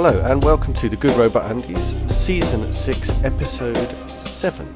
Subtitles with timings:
[0.00, 4.72] Hello and welcome to the Good Robot Andy's Season 6, Episode 7.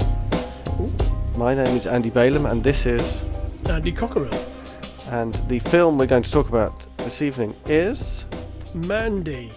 [1.37, 3.23] My name is Andy Balaam and this is.
[3.71, 4.35] Andy Cockerill.
[5.13, 8.27] And the film we're going to talk about this evening is.
[8.75, 9.53] Mandy.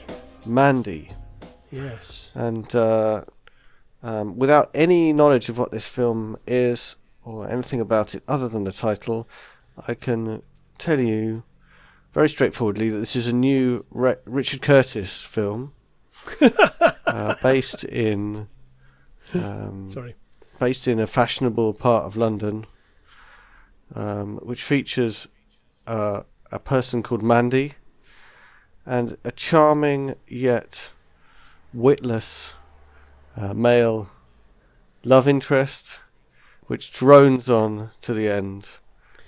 [0.45, 1.09] Mandy.
[1.71, 2.29] Yes.
[2.35, 3.23] And uh,
[4.03, 8.65] um, without any knowledge of what this film is or anything about it other than
[8.65, 9.27] the title,
[9.87, 10.43] I can
[10.77, 11.41] tell you
[12.15, 15.73] very straightforwardly that this is a new Re- Richard Curtis film
[17.05, 18.47] uh, based in
[19.33, 20.15] um, Sorry.
[20.57, 22.65] based in a fashionable part of London,
[23.93, 25.27] um, which features
[25.87, 26.23] uh,
[26.53, 27.73] a person called Mandy
[28.85, 30.93] and a charming yet
[31.73, 32.53] witless
[33.35, 34.07] uh, male
[35.03, 35.99] love interest,
[36.67, 38.77] which drones on to the end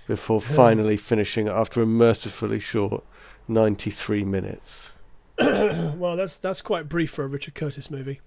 [0.07, 3.03] before finally finishing after a mercifully short
[3.47, 4.91] 93 minutes.
[5.39, 8.21] well, that's that's quite brief for a Richard Curtis movie.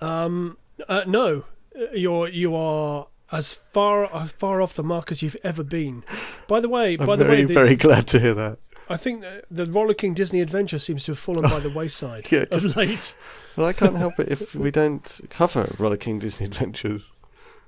[0.00, 1.44] Um, uh, no,
[1.78, 6.04] Uh, you're you are as far as far off the mark as you've ever been.
[6.46, 8.58] By the way, I'm by the way, the, very glad to hear that.
[8.88, 12.42] I think that the rollicking Disney adventure seems to have fallen by the wayside Yeah,
[12.42, 13.14] of just- late.
[13.56, 17.14] Well, I can't help it if we don't cover Rollicking Disney Adventures.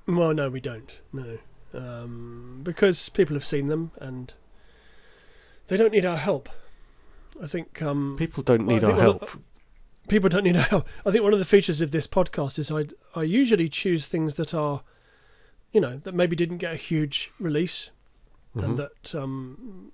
[0.07, 1.01] Well, no, we don't.
[1.11, 1.39] No,
[1.73, 4.33] um, because people have seen them and
[5.67, 6.49] they don't need our help.
[7.41, 9.43] I think um, People don't Well, need our think one of- help.
[10.07, 10.87] people don't need our help.
[11.05, 14.35] I think one of the features of this podcast is I I usually choose things
[14.35, 14.81] that are,
[15.71, 17.91] you know, that maybe didn't get a huge release
[18.55, 18.63] Mhm.
[18.63, 19.91] and that um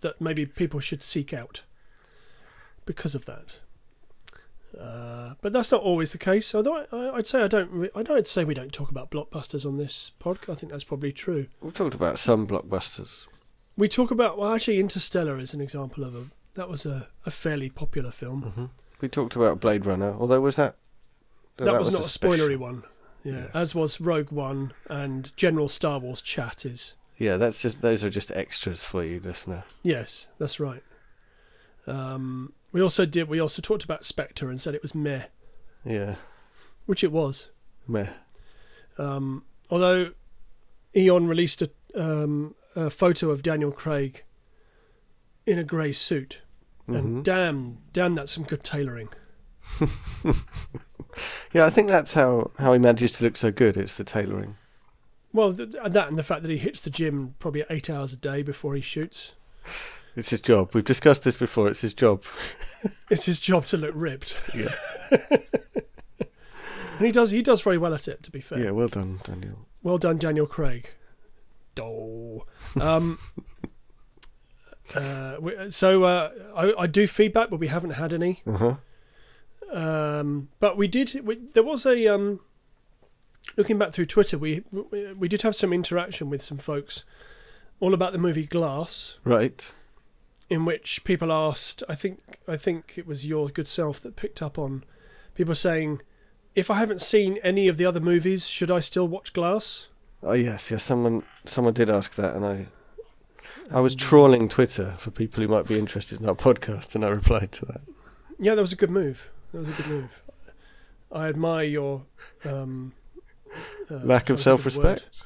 [0.00, 1.62] that maybe people should seek out
[2.84, 3.60] because of that.
[4.80, 6.54] Uh, but that's not always the case.
[6.54, 9.66] Although I, I'd say I don't, re- I don't say we don't talk about blockbusters
[9.66, 10.50] on this podcast.
[10.52, 11.48] I think that's probably true.
[11.60, 13.26] We've talked about some blockbusters.
[13.76, 17.30] We talk about well, actually, Interstellar is an example of a that was a, a
[17.30, 18.42] fairly popular film.
[18.42, 18.64] hmm
[19.00, 20.76] We talked about Blade Runner, although was that
[21.56, 22.46] that, was, not a special.
[22.46, 22.84] spoilery one.
[23.24, 23.46] Yeah, Yeah.
[23.54, 26.94] as was Rogue One and General Star Wars chat is.
[27.16, 29.64] Yeah, that's just those are just extras for you, listener.
[29.82, 30.84] Yes, that's right.
[31.86, 33.28] Um, we also did.
[33.28, 35.24] We also talked about Spectre and said it was meh,
[35.84, 36.16] Yeah,
[36.86, 37.48] which it was.
[37.86, 38.08] meh.
[38.98, 40.12] Um, although
[40.96, 44.24] Eon released a, um, a photo of Daniel Craig
[45.46, 46.42] in a grey suit,
[46.86, 49.08] and damn, damn, that's some good tailoring.
[51.52, 53.76] Yeah, I think that's how how he manages to look so good.
[53.76, 54.54] It's the tailoring.
[55.32, 58.16] Well, th- that and the fact that he hits the gym probably eight hours a
[58.16, 59.32] day before he shoots.
[60.16, 60.74] It's his job.
[60.74, 61.68] We've discussed this before.
[61.68, 62.24] It's his job.
[63.10, 64.38] It's his job to look ripped.
[64.54, 64.74] Yeah.
[66.98, 68.58] And he does he does very well at it, to be fair.
[68.58, 69.66] Yeah, well done, Daniel.
[69.84, 70.90] Well done, Daniel Craig.
[71.76, 72.42] Do.
[72.80, 73.18] Um,
[74.96, 78.42] uh, so uh, I, I do feedback, but we haven't had any.
[78.44, 78.76] Uh huh.
[79.72, 81.24] Um, but we did.
[81.24, 82.40] We, there was a um,
[83.56, 84.36] looking back through Twitter.
[84.36, 87.04] We, we we did have some interaction with some folks,
[87.78, 89.72] all about the movie Glass, Right.
[90.50, 91.82] In which people asked.
[91.88, 94.84] I think I think it was your good self that picked up on
[95.34, 96.00] people saying,
[96.54, 99.88] "If I haven't seen any of the other movies, should I still watch Glass?"
[100.22, 100.82] Oh yes, yes.
[100.82, 102.66] Someone someone did ask that, and I
[103.70, 107.08] I was trawling Twitter for people who might be interested in our podcast, and I
[107.08, 107.80] replied to that.
[108.38, 109.28] Yeah, that was a good move.
[109.52, 110.22] That was a good move.
[111.12, 112.02] I admire your
[112.44, 112.92] um,
[113.90, 115.00] uh, Lack of trying to think the word.
[115.00, 115.24] self-respect.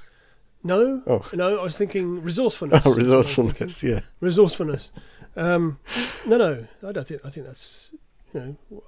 [0.64, 1.26] No, Oh.
[1.32, 2.86] no, I was thinking resourcefulness.
[2.86, 3.44] Oh, is what I was thinking.
[3.66, 3.82] resourcefulness.
[3.82, 4.00] Yeah.
[4.20, 4.90] Resourcefulness.
[5.36, 5.78] Um,
[6.26, 7.24] no, no, I don't think.
[7.24, 7.92] I think that's
[8.34, 8.82] you know,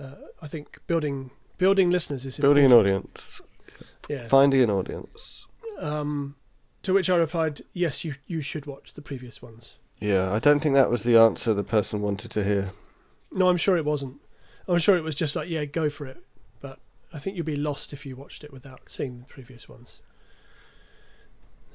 [0.00, 3.40] uh, I think building building listeners is Building an audience,
[4.08, 4.26] Yeah.
[4.26, 5.46] finding an audience.
[5.78, 6.36] Um,
[6.82, 10.60] to which I replied, "Yes, you you should watch the previous ones." Yeah, I don't
[10.60, 12.70] think that was the answer the person wanted to hear.
[13.30, 14.20] No, I'm sure it wasn't.
[14.66, 16.22] I'm sure it was just like, yeah, go for it.
[16.60, 16.78] But
[17.12, 20.00] I think you'd be lost if you watched it without seeing the previous ones.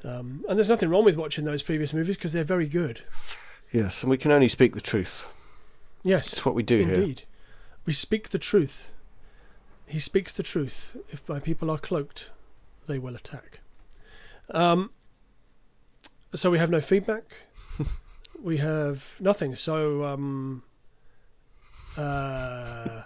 [0.03, 3.01] Um, and there's nothing wrong with watching those previous movies because they're very good.
[3.75, 5.27] Yes, and we can only speak the truth.
[6.01, 6.93] Yes, It's what we do here.
[6.93, 7.23] indeed.
[7.85, 8.89] We speak the truth.
[9.85, 10.95] He speaks the truth.
[11.11, 12.29] If my people are cloaked,
[12.87, 13.59] they will attack.
[14.51, 14.91] Um,
[16.33, 17.35] so we have no feedback.
[18.41, 19.55] we have nothing.
[19.55, 20.63] So um,
[21.97, 23.01] uh,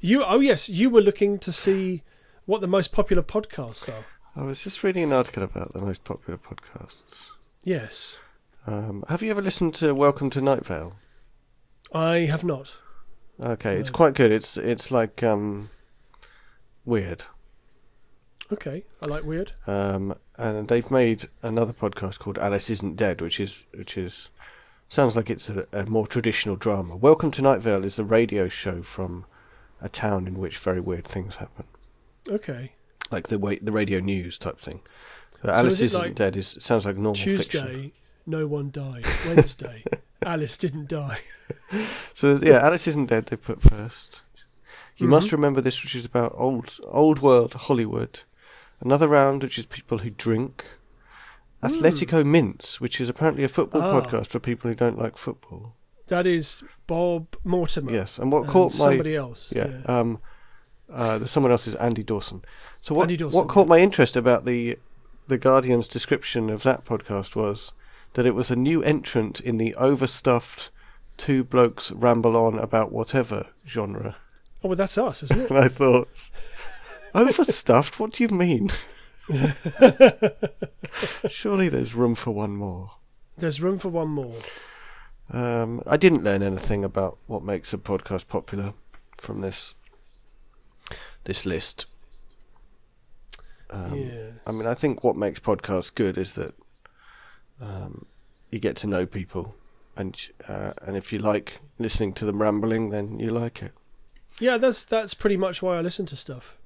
[0.00, 2.02] you oh yes, you were looking to see
[2.44, 4.04] what the most popular podcasts are.
[4.34, 7.30] I was just reading an article about the most popular podcasts.
[7.62, 8.18] Yes,
[8.66, 10.94] Um, have you ever listened to Welcome to Night Vale?
[11.92, 12.76] I have not.
[13.40, 14.30] Okay, it's quite good.
[14.30, 15.70] It's it's like um,
[16.84, 17.24] weird.
[18.52, 19.52] Okay, I like weird.
[19.66, 24.30] Um, and they've made another podcast called Alice Isn't Dead, which is which is
[24.88, 26.94] Sounds like it's a, a more traditional drama.
[26.96, 29.24] Welcome to Night Vale is a radio show from
[29.80, 31.64] a town in which very weird things happen,
[32.28, 32.72] Okay.
[33.10, 34.82] like the way, the radio news type thing.
[35.40, 36.36] But So Alice is isn't like dead.
[36.36, 37.92] Is sounds like normal Tuesday, fiction.
[38.26, 39.06] No one died.
[39.26, 39.84] Wednesday,
[40.22, 41.20] Alice didn't die.
[42.12, 43.26] So yeah, Alice isn't dead.
[43.26, 44.20] They put first.
[44.98, 45.32] You must Mhm.
[45.32, 48.20] remember this, which is about old old world Hollywood.
[48.80, 50.64] Another round, which is people who drink.
[51.62, 53.96] Athletico Mince, which is apparently a football Hmm.
[53.96, 54.00] Ah.
[54.00, 55.74] podcast for people who don't like football.
[56.08, 57.92] That is Bob Mortimer.
[57.92, 59.52] Yes, and what and caught my somebody else.
[59.54, 60.20] yeah, um,
[60.92, 62.44] uh, there's someone else is Andy Dawson.
[62.80, 64.78] So what Andy Dawson, what caught my interest about the
[65.28, 67.72] the Guardian's description of that podcast was
[68.14, 70.70] that it was a new entrant in the overstuffed
[71.16, 74.16] two blokes ramble on about whatever genre.
[74.64, 75.50] Oh, well, that's us, isn't it?
[75.50, 76.30] And I thought,
[77.14, 77.98] overstuffed?
[77.98, 78.70] What do you mean?
[81.28, 82.92] Surely there's room for one more.
[83.36, 84.34] There's room for one more.
[85.30, 88.74] Um, I didn't learn anything about what makes a podcast popular
[89.16, 89.74] from this
[91.24, 91.86] this list.
[93.70, 94.30] Um, yeah.
[94.46, 96.54] I mean, I think what makes podcasts good is that
[97.60, 98.06] um,
[98.50, 99.54] you get to know people,
[99.96, 100.18] and
[100.48, 103.72] uh, and if you like listening to them rambling, then you like it.
[104.40, 106.56] Yeah, that's that's pretty much why I listen to stuff.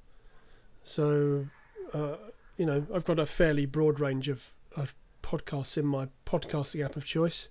[0.83, 1.47] So,
[1.93, 2.15] uh,
[2.57, 6.95] you know, I've got a fairly broad range of, of podcasts in my podcasting app
[6.95, 7.49] of choice.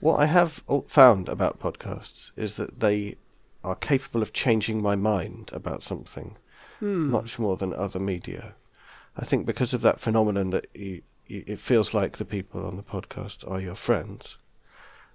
[0.00, 3.16] What I have found about podcasts is that they
[3.62, 6.36] are capable of changing my mind about something
[6.78, 7.10] Hmm.
[7.10, 8.54] much more than other media.
[9.16, 12.76] I think because of that phenomenon that you, you, it feels like the people on
[12.76, 14.38] the podcast are your friends.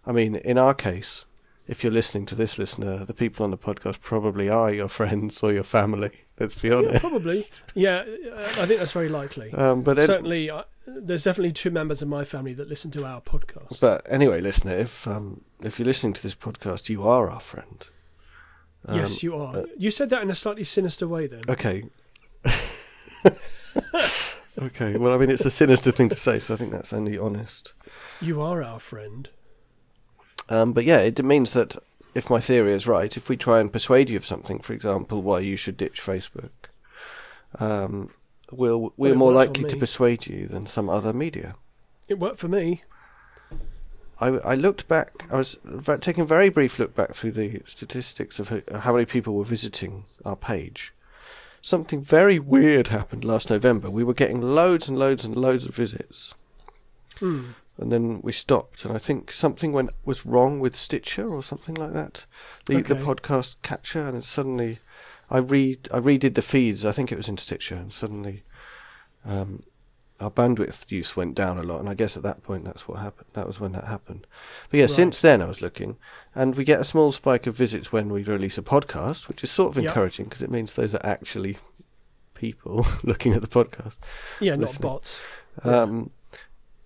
[0.06, 1.26] I mean, in our case,
[1.68, 5.42] if you're listening to this listener, the people on the podcast probably are your friends
[5.44, 6.12] or your family.
[6.40, 7.02] Let's be Yeah, honest.
[7.02, 7.40] probably.
[7.76, 8.04] Yeah,
[8.36, 9.54] I think that's very likely.
[9.54, 13.06] Um, but it, Certainly, uh, there's definitely two members of my family that listen to
[13.06, 13.80] our podcast.
[13.80, 17.86] but anyway, listener, if um, if you're listening to this podcast, you are our friend.
[18.88, 19.56] Um, yes, you are.
[19.58, 21.42] uh, you said that in a slightly sinister way, then.
[21.48, 21.84] Okay.
[24.62, 24.98] okay.
[24.98, 27.74] Well, I mean, it's a sinister thing to say, so I think that's only honest.
[28.22, 29.30] You are our friend.
[30.50, 31.78] Um, but yeah, it means that
[32.14, 35.22] if my theory is right, if we try and persuade you of something, for example,
[35.22, 36.52] why you should ditch Facebook,
[37.60, 38.12] um,
[38.52, 41.56] we'll, we're more likely to persuade you than some other media.
[42.08, 42.84] It worked for me.
[44.20, 45.26] I, I looked back.
[45.32, 45.58] I was
[46.02, 50.06] taking a very brief look back through the statistics of how many people were visiting
[50.24, 50.94] our page.
[51.62, 53.90] Something very weird happened last November.
[53.90, 56.34] We were getting loads and loads and loads of visits,
[57.20, 57.52] Hmm.
[57.78, 58.84] and then we stopped.
[58.84, 62.26] And I think something went was wrong with Stitcher or something like that.
[62.66, 64.80] The the podcast catcher, and suddenly,
[65.30, 66.84] I read I redid the feeds.
[66.84, 68.44] I think it was in Stitcher, and suddenly,
[69.24, 69.64] um,
[70.22, 71.80] our bandwidth use went down a lot.
[71.80, 73.30] And I guess at that point, that's what happened.
[73.34, 74.28] That was when that happened.
[74.70, 74.90] But yeah, Right.
[74.92, 75.98] since then I was looking,
[76.36, 79.52] and we get a small spike of visits when we release a podcast, which is
[79.52, 79.90] sort of Yep.
[79.92, 81.58] encouraging because it means those are actually
[82.34, 83.98] people looking at the podcast.
[84.40, 84.90] Yeah, not Listening.
[84.90, 85.18] bots.
[85.66, 85.82] Yeah.
[85.82, 86.12] Um,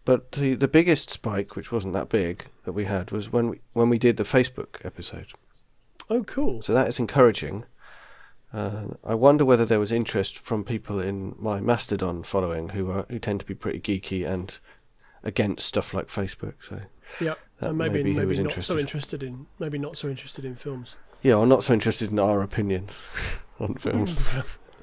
[0.06, 3.60] but the the biggest spike, which wasn't that big, that we had was when we
[3.74, 5.28] when we did the Facebook episode.
[6.10, 6.62] Oh, cool.
[6.62, 7.66] So that is encouraging.
[8.56, 13.06] Uh, I wonder whether there was interest from people in my Mastodon following who are
[13.10, 14.58] who tend to be pretty geeky and
[15.24, 16.64] against stuff like Facebook.
[16.64, 16.80] So
[17.20, 18.74] Yeah, and may maybe be maybe was not interested.
[18.74, 20.96] so interested in maybe not so interested in films.
[21.22, 23.10] yeah, I'm not so interested in our opinions
[23.60, 24.34] on films.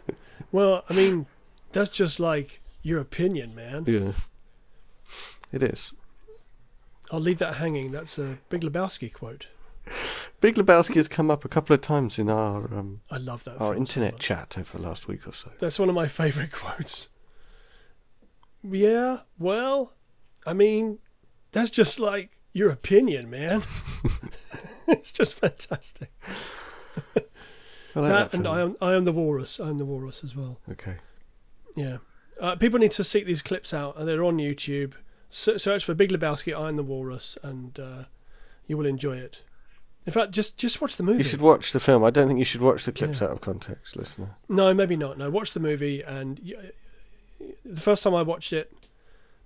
[0.52, 1.24] well, I mean,
[1.72, 3.84] that's just like your opinion, man.
[3.86, 4.12] yeah,
[5.50, 5.94] it is.
[7.10, 7.90] I'll leave that hanging.
[7.90, 9.46] That's a Big Lebowski quote.
[10.40, 13.52] Big Lebowski has come up a couple of times in our um, I love that.
[13.52, 15.50] our film so internet chat over the last week or so.
[15.58, 17.08] That's one of my favourite quotes.
[18.62, 19.94] Yeah, well,
[20.46, 20.98] I mean,
[21.52, 23.62] that's just like your opinion, man.
[24.88, 26.10] it's just fantastic.
[27.94, 28.46] I like that that and.
[28.46, 29.60] I am, I am the walrus.
[29.60, 30.58] I am the walrus as well.
[30.70, 30.96] Okay.
[31.74, 31.98] Yeah.
[32.40, 34.94] Uh, people need to seek these clips out, and they're on YouTube.
[35.30, 38.04] Se- search for Big Lebowski, I am the walrus, and uh,
[38.66, 39.42] you will enjoy it.
[40.06, 41.18] In fact, just just watch the movie.
[41.18, 42.02] You should watch the film.
[42.04, 43.28] I don't think you should watch the clips Yeah.
[43.28, 44.36] out of context, listener.
[44.48, 45.16] No, maybe not.
[45.18, 46.02] No, watch the movie.
[46.02, 46.72] And y-
[47.64, 48.72] the first time I watched it,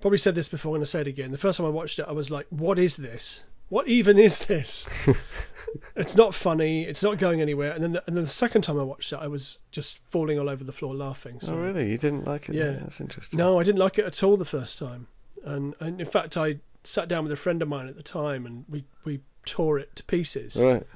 [0.01, 1.31] probably said this before, and I'm going to say it again.
[1.31, 3.43] The first time I watched it, I was like, "What is this?
[3.69, 4.89] What even is this?"
[5.97, 6.85] it's not funny.
[6.85, 7.73] It's not going anywhere.
[7.73, 10.39] And then, the, and then the second time I watched it, I was just falling
[10.39, 11.41] all over the floor laughing.
[11.41, 11.91] So oh, really?
[11.91, 12.55] You didn't like it?
[12.55, 12.65] Yeah.
[12.65, 12.81] then?
[12.85, 13.37] That's interesting.
[13.39, 15.09] no, I didn't like it at all the first time.
[15.45, 18.47] And, and in fact, I sat down with a friend of mine at the time,
[18.47, 20.57] and we we tore it to pieces.
[20.57, 20.87] Right.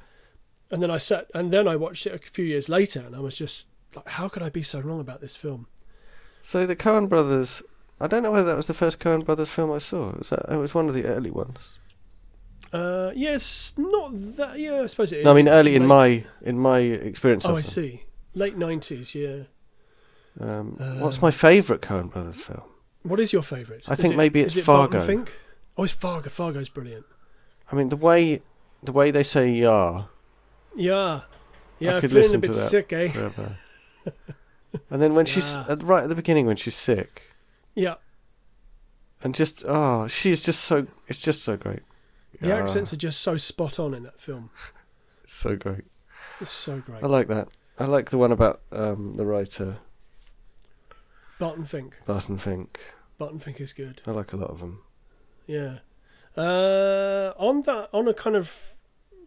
[0.69, 3.19] And then I sat, and then I watched it a few years later, and I
[3.19, 5.67] was just like, "How could I be so wrong about this film?"
[6.43, 7.63] So the Coen Brothers.
[7.99, 10.11] I don't know whether that was the first Coen Brothers film I saw.
[10.17, 10.45] Was that?
[10.51, 11.77] It was one of the early ones.
[12.73, 14.57] Uh, yes, not that.
[14.59, 15.25] Yeah, I suppose it is.
[15.25, 17.63] No, I mean early in my in my experience Oh, I them.
[17.63, 18.03] see.
[18.33, 19.13] Late nineties.
[19.13, 19.43] Yeah.
[20.39, 22.63] Um, Uh, what's my favourite Coen Brothers film?
[23.03, 23.83] What is your favourite?
[23.89, 25.05] I Is think it- maybe it's it Barton Fargo.
[25.05, 25.37] Fink?
[25.77, 26.29] Oh, it's Fargo.
[26.29, 27.05] Fargo's brilliant.
[27.71, 28.41] I mean the way
[28.83, 30.05] the way they say "yeah"
[30.75, 31.21] Yeah.
[31.79, 33.07] Yeah, could feeling listen a bit to that sick, eh?
[33.09, 33.57] forever.
[34.89, 35.65] and then when she's Yeah.
[35.69, 37.23] at, right at the beginning when she's sick,
[37.73, 37.95] Yeah.
[39.23, 41.81] and just oh, she's just so it's just so great.
[42.39, 44.51] The Yeah, accents are just so spot on in that film.
[45.25, 45.85] so great.
[46.39, 47.03] It's so great.
[47.03, 47.47] I like that.
[47.79, 49.77] I like the one about um, the writer
[51.39, 51.97] Barton Fink.
[52.05, 52.79] Barton Fink.
[53.17, 54.01] Barton Fink is good.
[54.05, 54.83] I like a lot of them.
[55.47, 55.79] Yeah.
[56.37, 58.75] Uh, on that, on a kind of,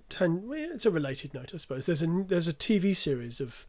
[0.09, 1.87] ten, it's a related note, I suppose.
[1.87, 3.67] There's a there's a TV series of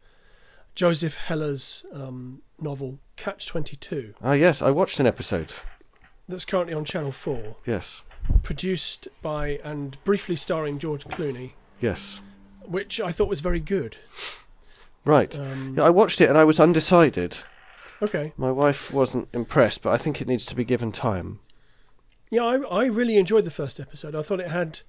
[0.74, 5.52] Joseph Heller's um, novel Catch Twenty Two Ah, yes, I watched an episode.
[6.28, 8.04] that's currently on Channel Four, Yes,
[8.44, 11.52] produced by and briefly starring George Clooney,
[11.82, 12.22] yes,
[12.64, 13.98] which I thought was very good.
[15.04, 15.38] right.
[15.38, 17.40] Um, Yeah, I watched it and I was undecided.
[18.02, 18.34] Okay.
[18.38, 21.40] My wife wasn't impressed, but I think it needs to be given time.
[22.36, 24.14] Yeah, I, I really enjoyed the first episode.
[24.16, 24.80] I thought it had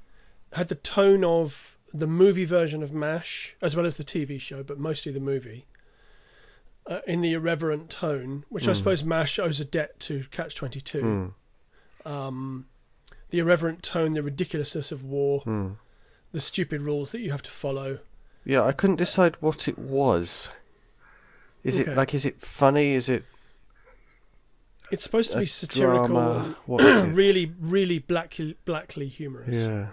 [0.52, 4.62] had the tone of the movie version of MASH, as well as the TV show,
[4.62, 5.66] but mostly the movie,
[6.86, 8.76] uh, in the irreverent tone, which I Mm.
[8.76, 11.02] suppose MASH owes a debt to Catch 22.
[11.02, 11.32] Mm,
[12.10, 12.66] Um,
[13.30, 15.76] the irreverent tone, the ridiculousness of war, mm.
[16.32, 17.98] the stupid rules that you have to follow.
[18.44, 20.50] Yeah, I couldn't decide what it was.
[21.64, 21.90] Is Okay.
[21.90, 22.14] it like?
[22.14, 22.92] Is it funny?
[22.94, 23.24] Is it
[24.90, 26.56] It's supposed to be satirical drama?
[26.66, 29.48] What is and really, really blackly, blackly humorous.
[29.54, 29.88] Yeah,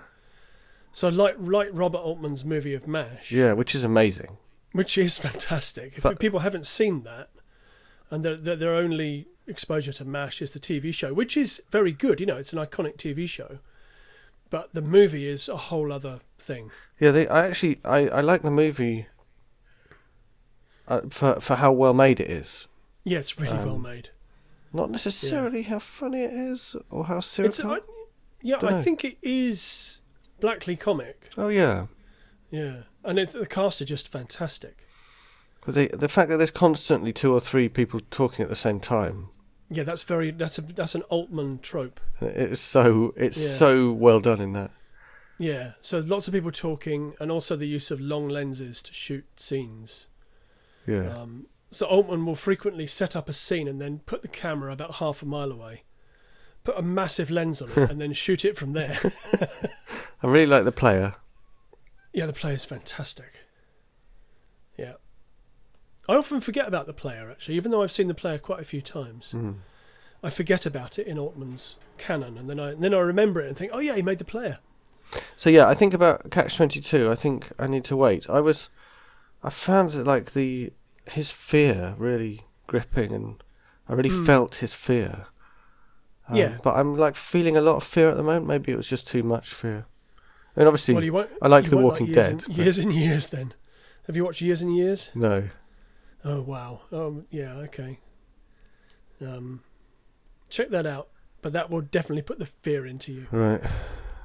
[0.92, 3.32] So, like, like Robert Altman's movie of MASH.
[3.32, 4.38] yeah, which is amazing.
[4.72, 5.98] which is fantastic.
[5.98, 7.30] If But- people haven't seen that,
[8.12, 11.92] and their, their their only exposure to Mash is the TV show, which is very
[11.92, 12.20] good.
[12.20, 13.60] You know, it's an iconic TV show,
[14.52, 16.70] but the movie is a whole other thing.
[17.00, 17.28] Yeah, they.
[17.28, 19.08] I actually, I, I like the movie.
[20.88, 22.68] Uh, for for how well made it is,
[23.06, 24.10] Yeah, it's really well Um, made.
[24.74, 27.60] Not necessarily how funny it is or how serious.
[27.60, 27.80] I,
[28.42, 30.00] yeah, I think it is
[30.40, 31.30] blackly comic.
[31.38, 31.86] oh yeah,
[32.52, 34.78] Yeah, and it, the cast are just fantastic.
[35.66, 38.80] but the the fact that there's constantly two or three people talking at the same
[38.80, 39.30] time,
[39.70, 42.00] Yeah, that's very that's a that's an Altman trope.
[42.22, 43.58] it's so it's Yeah.
[43.60, 44.72] so well done in that.
[45.40, 49.26] Yeah, so lots of people talking, and also the use of long lenses to shoot
[49.38, 50.08] scenes.
[50.86, 54.72] Yeah, Um, so Altman will frequently set up a scene and then put the camera
[54.72, 55.84] about half a mile away,
[56.64, 59.00] put a massive lens on it, and then shoot it from there.
[60.24, 61.16] I really like the player.
[62.14, 63.40] yeah, the player's fantastic.
[64.78, 64.94] Yeah.
[66.08, 68.66] I often forget about the player, actually, even though I've seen the player quite a
[68.66, 69.34] few times.
[69.36, 69.56] Mm.
[70.24, 73.58] I forget about it in Altman's canon, and then I then I remember it and
[73.58, 74.60] think, oh yeah, he made the player.
[75.36, 77.12] So yeah, I think about Catch Twenty Two.
[77.12, 78.30] I think I need to wait.
[78.30, 78.70] I was,
[79.44, 80.72] I found that like the
[81.12, 83.44] his fear really gripping, and
[83.88, 84.24] I really Hmm.
[84.26, 85.26] felt his fear.
[86.30, 86.58] Um, Yeah.
[86.64, 88.48] but I'm like feeling a lot of fear at the moment.
[88.48, 89.86] Maybe it was just too much fear.
[90.56, 91.30] I mean, obviously, well, you won't.
[91.42, 92.44] I like The Walking years Dead.
[92.48, 93.28] And, years and years.
[93.28, 93.54] Then,
[94.08, 95.10] have you watched Years and Years?
[95.16, 95.50] No,
[96.24, 96.82] Oh wow.
[96.92, 97.54] Um, yeah.
[97.56, 98.00] Okay.
[99.20, 99.62] Um,
[100.50, 101.10] check that out.
[101.42, 103.62] But that will definitely put the fear into you right,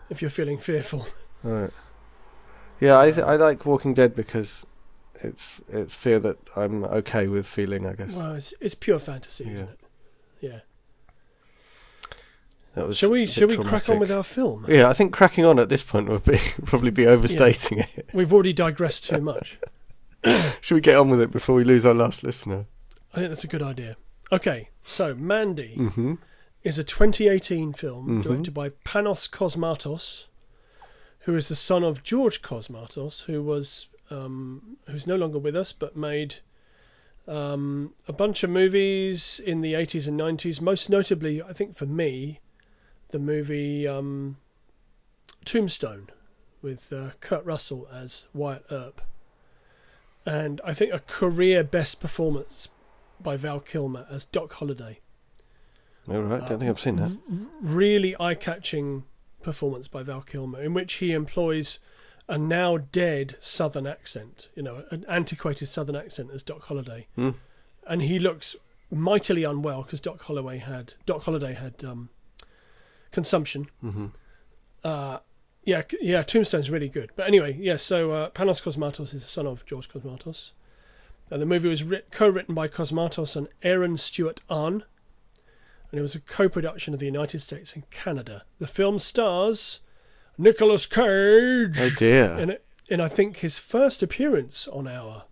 [0.08, 1.08] if you're feeling fearful.
[1.42, 1.70] right.
[2.80, 4.64] Yeah, I th- I like Walking Dead because
[5.22, 7.87] it's it's fear that I'm okay with feeling.
[7.87, 9.78] I guess Well, it's, it's pure fantasy, isn't it?
[10.40, 10.60] Yeah.
[12.75, 12.98] that was.
[12.98, 13.26] Shall we?
[13.26, 14.64] Shall we crack on with our film?
[14.68, 18.08] Yeah, I think cracking on at this point would be probably be overstating it.
[18.12, 19.58] We've already digressed too much.
[20.60, 22.66] Should we get on with it before we lose our last listener?
[23.12, 23.96] I think that's a good idea.
[24.30, 26.14] Okay, so Mandy Mm-hmm.
[26.62, 28.22] is a 2018 film Mhm.
[28.25, 30.26] directed by Panos Cosmatos,
[31.20, 35.73] who is the son of George Cosmatos, who was um, who's no longer with us,
[35.73, 36.37] but made
[37.27, 40.61] um, a bunch of movies in the 80s and 90s.
[40.61, 42.41] Most notably, I think for me,
[43.11, 44.38] the movie um,
[45.45, 46.09] Tombstone
[46.62, 49.00] with uh, Kurt Russell as Wyatt Earp,
[50.27, 52.69] and I think a career best performance
[53.21, 55.00] by Val Kilmer as Doc Holliday
[56.09, 57.17] All right, I don't think I've seen that.
[57.61, 59.05] really eye-catching
[59.43, 61.79] performance by Val Kilmer, in which he employs
[62.28, 67.30] a now dead Southern accent, you know, an antiquated Southern accent as Doc Holliday, Hmm.
[67.87, 68.54] and he looks
[68.90, 72.11] mightily unwell because Doc Holloway had Doc Holliday had um,
[73.12, 73.68] consumption.
[73.82, 74.06] Mm-hmm.
[74.85, 75.18] Uh,
[75.64, 77.11] yeah, yeah, Tombstone's really good.
[77.16, 77.76] But anyway, yeah.
[77.76, 80.52] So uh, Panos Cosmatos is the son of George Cosmatos,
[81.30, 84.85] and the movie was writ- co-written by Cosmatos and Aaron Stewart Ahn,
[85.90, 88.44] and it was a co-production of the United States and Canada.
[88.58, 89.80] The film stars
[90.38, 91.76] Nicolas Cage.
[91.78, 92.37] Oh dear.
[92.38, 95.25] And, in I think his first appearance on our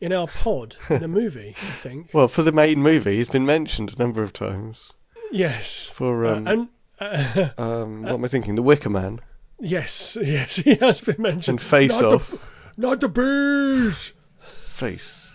[0.00, 1.54] in our pod in a movie.
[1.56, 4.92] I think Well, for the main movie, he's been mentioned a number of times.
[5.32, 6.68] yes, For Uh, um, and
[7.00, 8.54] uh, um, what am I thinking?
[8.54, 9.20] The Wicker Man
[9.58, 11.58] yes, yes, he has been mentioned.
[11.58, 12.50] and Face Not the- Off.
[12.76, 14.12] Not the bees.
[14.40, 15.32] Face.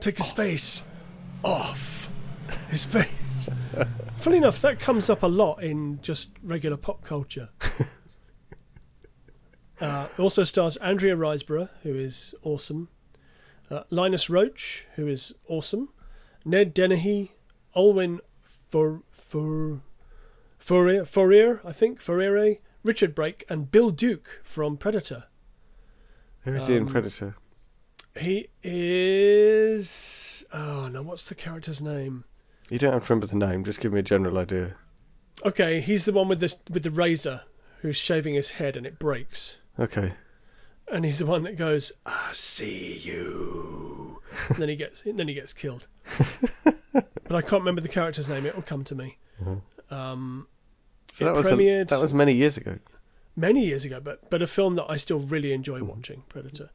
[0.00, 0.82] Take his face
[1.42, 2.10] off.
[2.68, 3.08] His face.
[4.16, 7.48] Funny enough, that comes up a lot in just regular pop culture.
[9.80, 12.88] Uh, it also stars Andrea Riseborough, who is awesome.
[13.70, 15.90] Uh, Linus Roach, who is awesome.
[16.44, 17.32] Ned Dennehy,
[17.76, 19.82] Olwen for for
[20.58, 25.24] Fourier, Fourier, I think Fourier, Richard Brake, and Bill Duke from Predator.
[26.42, 27.36] Who is he in Um, Predator?
[28.18, 30.44] He is.
[30.52, 32.24] Oh no, what's the character's name?
[32.70, 33.64] You don't have to remember the name.
[33.64, 34.74] Just give me a general idea.
[35.44, 37.42] Okay, he's the one with the with the razor
[37.82, 39.58] who's shaving his head and it breaks.
[39.78, 40.12] Okay.
[40.90, 45.34] And he's the one that goes, "I see you." and then he gets then he
[45.34, 45.86] gets killed.
[46.64, 48.46] but I can't remember the character's name.
[48.46, 49.18] It will come to me.
[49.90, 50.48] Um,
[51.12, 52.78] So that was a, that was many years ago.
[53.36, 56.70] many years ago, but but a film that I still really enjoy watching, Predator.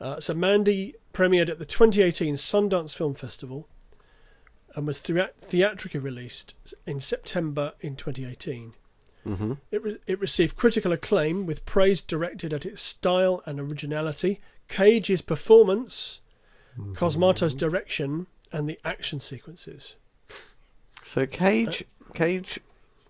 [0.00, 3.66] Uh, so Mandy premiered at the 2018 Sundance Film Festival
[4.74, 6.54] and was thea- theatrically released
[6.86, 8.74] in September in 2018.
[9.26, 14.40] Hmm It, re- it received critical acclaim with praise directed at its style and originality,
[14.68, 16.20] Cage's performance,
[16.94, 19.96] Cosmato's direction, and the action sequences.
[21.02, 22.60] So Cage, Cage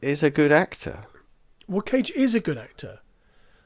[0.02, 1.04] is a good actor,
[1.68, 3.00] Well, Cage is a good actor.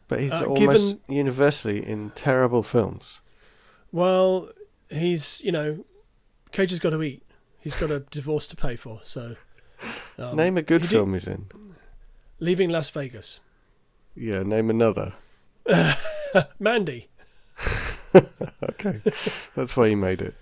[0.09, 3.21] but he's Uh, almost given- universally in terrible films.
[3.93, 4.51] Well,
[4.89, 5.85] he's you know,
[6.53, 7.23] Cage has got to eat.
[7.61, 9.01] He's got a divorce to pay for.
[9.03, 9.37] So,
[10.19, 11.47] um, name a good he did- film he's in.
[12.41, 13.41] Leaving Las Vegas.
[14.17, 15.15] Yeah, name another.
[16.59, 17.09] Mandy.
[18.63, 19.01] Okay,
[19.55, 20.35] that's why you made it.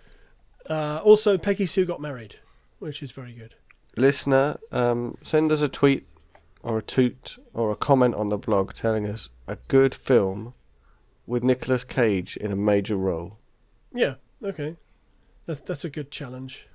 [0.70, 2.36] Uh, also, Peggy Sue got married,
[2.78, 3.54] which is very good.
[3.96, 6.06] Listener, um, send us a tweet
[6.62, 10.54] or a toot or a comment on the blog telling us a good film
[11.26, 13.38] with Nicolas Cage in a major role.
[13.92, 14.14] Yeah.
[14.42, 14.76] Okay.
[15.46, 16.68] That's that's a good challenge.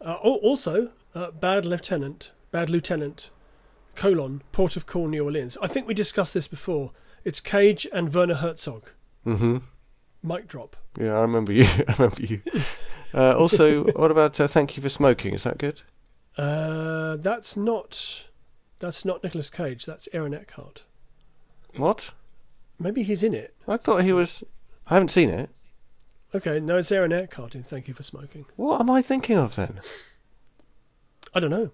[0.00, 3.30] Uh, also, uh, Bad Lieutenant, Bad Lieutenant,
[3.98, 5.58] colon Port of Call, New Orleans.
[5.60, 6.92] I think we discussed this before.
[7.24, 8.90] It's Cage and Werner Herzog.
[9.26, 9.58] Mm hmm
[10.22, 10.76] Mic drop.
[10.98, 11.64] Yeah, I remember you.
[11.88, 12.40] I remember you.
[13.12, 15.34] Uh, also, what about uh, Thank You for Smoking?
[15.34, 15.82] Is that good?
[16.36, 18.28] Uh, that's not.
[18.78, 19.84] That's not Nicolas Cage.
[19.84, 20.84] That's Aaron Eckhart.
[21.76, 22.14] What?
[22.78, 23.54] Maybe he's in it.
[23.66, 24.44] I thought he was.
[24.88, 25.50] I haven't seen it.
[26.34, 28.46] Okay, no, it's Aaron Eckhart in Thank You for Smoking.
[28.56, 29.80] What am I thinking of then?
[31.34, 31.72] I don't know.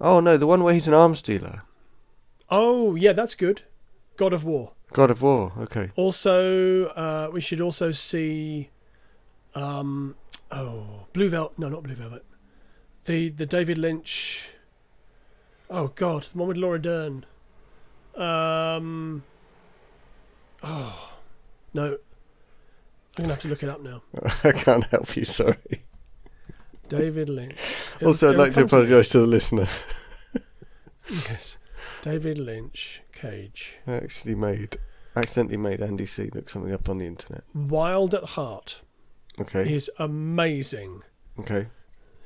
[0.00, 1.62] Oh no, the one where he's an arms dealer.
[2.50, 3.62] Oh, yeah, that's good.
[4.16, 4.72] God of War.
[4.92, 5.52] God of War.
[5.58, 5.90] Okay.
[5.96, 8.70] Also, uh, we should also see,
[9.54, 10.14] um,
[10.50, 11.58] oh, Blue Velvet.
[11.58, 12.24] No, not Blue Velvet.
[13.04, 14.50] The the David Lynch.
[15.70, 17.24] Oh God, the one with Laura Dern.
[18.14, 19.22] Um.
[20.62, 21.12] Oh,
[21.72, 21.96] no.
[23.16, 24.02] I'm gonna have to look it up now.
[24.44, 25.24] I can't help you.
[25.24, 25.84] Sorry.
[26.88, 27.56] David Lynch.
[28.00, 29.66] Also, I'd like to apologise to the listener.
[31.08, 31.56] Yes,
[32.02, 33.76] David Lynch, Cage.
[33.86, 34.76] I actually made,
[35.16, 37.44] accidentally made Andy C look something up on the internet.
[37.54, 38.82] Wild at Heart
[39.40, 39.72] Okay.
[39.74, 41.02] is amazing.
[41.40, 41.68] Okay.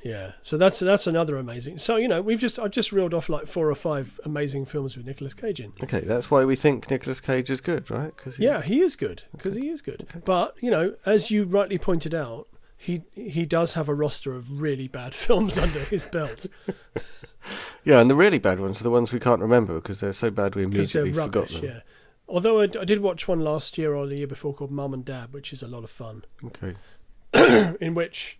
[0.03, 1.77] Yeah, so that's that's another amazing.
[1.77, 4.97] So you know, we've just I've just reeled off like four or five amazing films
[4.97, 5.71] with Nicolas Cage in.
[5.81, 6.01] Okay.
[6.01, 8.15] That's why we think Nicolas Cage is good, right?
[8.17, 10.01] Cause Yeah, he is good because he is good.
[10.01, 10.19] Okay.
[10.25, 12.47] But you know, as you rightly pointed out,
[12.83, 16.45] he he does have a roster of really bad films under his belt
[17.83, 20.31] Yeah, and the really bad ones are the ones we can't remember because they're so
[20.31, 21.63] bad we immediately forgot them.
[21.65, 21.79] Yeah.
[22.29, 24.93] Although I, d- I did watch one last year or the year before called Mum
[24.93, 26.75] and Dad, which is a lot of fun, Okay.
[27.81, 28.37] in which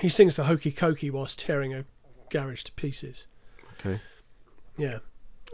[0.00, 1.86] he sings the hokey cokey whilst tearing a
[2.28, 3.26] garage to pieces.
[3.80, 4.00] Okay.
[4.76, 4.98] Yeah.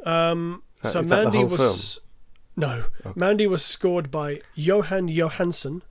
[0.04, 2.00] Um, That- so is that the Mandy was
[2.56, 2.86] no.
[3.06, 3.12] Okay.
[3.14, 5.82] Mandy was scored by Jóhann Jóhannsson,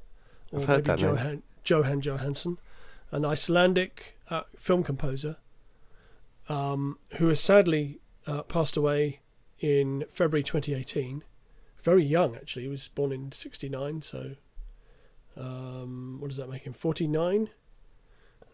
[0.51, 1.43] or I've heard maybe that name.
[1.65, 2.57] Johan Jóhann Jóhannsson,
[3.11, 5.37] an Icelandic uh, film composer,
[6.47, 9.19] um, who has sadly uh, passed away
[9.59, 11.23] in February 2018.
[11.81, 12.63] Very young, actually.
[12.63, 14.31] He was born in '69, so
[15.37, 16.73] um, what does that make him?
[16.73, 17.49] 49.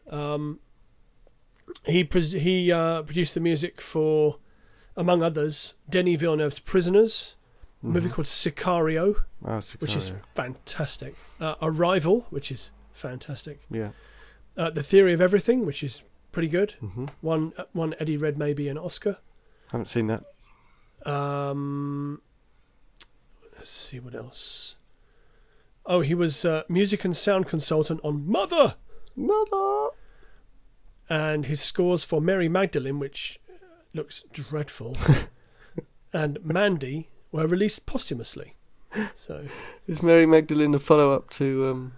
[0.09, 0.59] Um,
[1.85, 4.37] he pres- he uh, produced the music for,
[4.97, 7.35] among others, Denis Villeneuve's Prisoners,
[7.81, 8.13] a movie Mhm.
[8.13, 11.15] called Sicario, Oh, which is fantastic.
[11.39, 12.71] Uh, Arrival, which is
[13.01, 13.61] fantastic.
[13.69, 13.91] yeah.
[14.57, 16.71] Uh, the Theory of Everything, which is pretty good.
[16.79, 19.17] hmm One uh, one Eddie Redmayne an Oscar.
[19.71, 20.23] Haven't seen that.
[21.09, 22.21] Um,
[23.55, 24.75] let's see what else.
[25.85, 28.75] Oh, he was uh, music and sound consultant on Mother,
[29.15, 29.89] Mother.
[31.09, 33.39] and his scores for Mary Magdalene, which
[33.93, 34.95] looks dreadful,
[36.13, 38.55] and Mandy were released posthumously.
[39.15, 39.45] So
[39.87, 41.93] Is Mary Magdalene a follow up to um,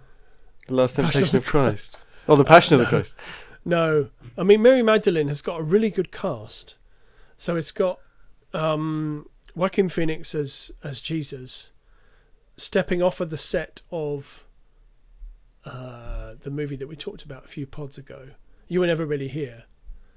[0.66, 1.98] The Last Passion Temptation of of Christ?
[2.28, 2.90] Oh, The Passion of the no.
[2.90, 3.14] Christ.
[3.64, 6.76] no, I mean Mary Magdalene has got a really good cast.
[7.36, 7.98] So it's got
[8.52, 11.70] um, Joaquin Phoenix as as Jesus,
[12.56, 14.44] stepping off of the set of
[15.64, 18.28] uh, the movie that we talked about a few pods ago.
[18.68, 19.64] You were never really here,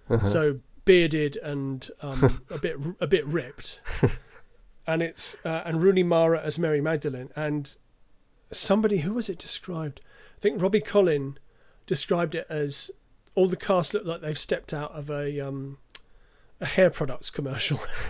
[0.09, 0.25] Uh-huh.
[0.27, 3.79] so bearded and um, a bit a bit ripped,
[4.87, 7.75] and it's uh, and Rooney Mara as Mary Magdalene and
[8.51, 9.99] somebody who was it described?
[10.37, 11.37] I think Robbie Collin
[11.87, 12.91] described it as
[13.35, 15.77] all the cast look like they've stepped out of a um,
[16.61, 17.79] a hair products commercial.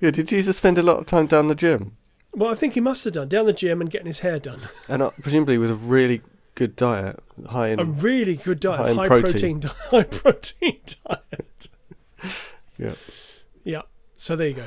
[0.00, 1.96] yeah, did Jesus spend a lot of time down the gym?
[2.34, 4.60] well, I think he must have done down the gym and getting his hair done.
[4.88, 6.22] And uh, presumably with a really
[6.54, 7.78] good diet, high in.
[7.80, 9.32] A really good diet, High in high, protein.
[9.32, 11.68] protein, di- high protein diet.
[12.78, 12.94] Yeah.
[13.64, 13.82] Yeah.
[14.14, 14.64] So there you go.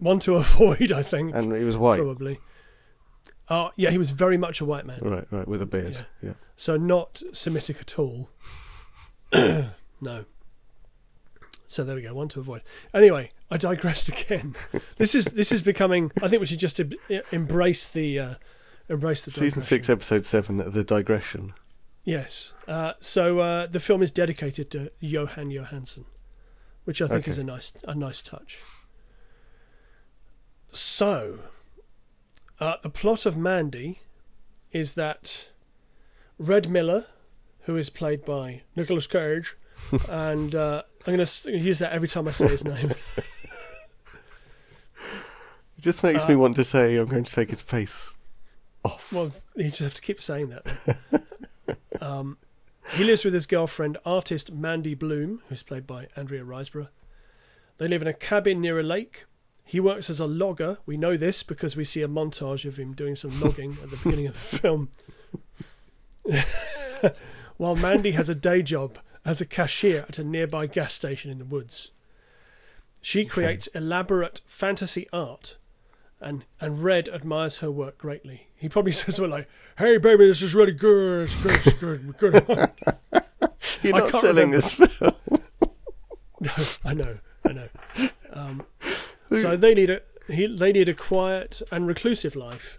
[0.00, 1.98] One to avoid, I think, and he was white.
[1.98, 2.38] probably.
[3.48, 5.00] Oh, yeah, he was very much a white man.
[5.02, 6.06] Right, right, with a beard.
[6.22, 6.34] Yeah.
[6.56, 8.30] So not Semitic at all.
[9.32, 10.24] no.
[11.66, 12.14] So there we go.
[12.14, 12.62] One to avoid.
[12.94, 14.54] Anyway, I digressed again.
[14.98, 16.12] this is this is becoming.
[16.22, 16.92] I think we should just em-
[17.32, 18.34] embrace the uh,
[18.88, 21.54] embrace the Season six, episode seven, the digression.
[22.04, 22.52] Yes.
[22.68, 26.04] Uh, so uh, the film is dedicated to Jóhann Jóhannsson,
[26.84, 27.30] which I think Okay.
[27.30, 28.60] is a nice a nice touch.
[30.68, 31.38] So,
[32.62, 34.00] uh, the plot of Mandy
[34.70, 35.48] is that
[36.38, 37.06] Red Miller,
[37.62, 39.56] who is played by Nicolas Cage,
[40.10, 42.92] and uh, I'm going to use that every time I say his name.
[45.76, 48.14] It just makes Uh, me want to say I'm going to take his face
[48.84, 49.12] off.
[49.12, 51.36] Well, you just have to keep saying that.
[52.00, 52.38] um,
[52.92, 56.86] he lives with his girlfriend, artist Mandy Bloom, who's played by Andrea Riseborough.
[57.78, 59.24] They live in a cabin near a lake.
[59.64, 60.78] He works as a logger.
[60.86, 64.00] We know this because we see a montage of him doing some logging at the
[64.02, 64.88] beginning of the film.
[67.56, 71.38] While Mandy has a day job as a cashier at a nearby gas station in
[71.38, 71.92] the woods.
[73.00, 75.56] She creates elaborate fantasy art
[76.22, 78.48] and and Red admires her work greatly.
[78.54, 81.24] He probably says something like, "Hey, baby, this is really good.
[81.24, 81.42] It's
[81.80, 82.00] good.
[82.00, 82.46] It's good.
[82.46, 82.70] good."
[83.82, 84.56] You're I not selling remember.
[84.56, 85.14] this film.
[86.40, 86.52] no,
[86.84, 87.68] I know, I know.
[88.32, 88.62] Um,
[89.40, 92.78] so they lead a he, they lead a quiet and reclusive life,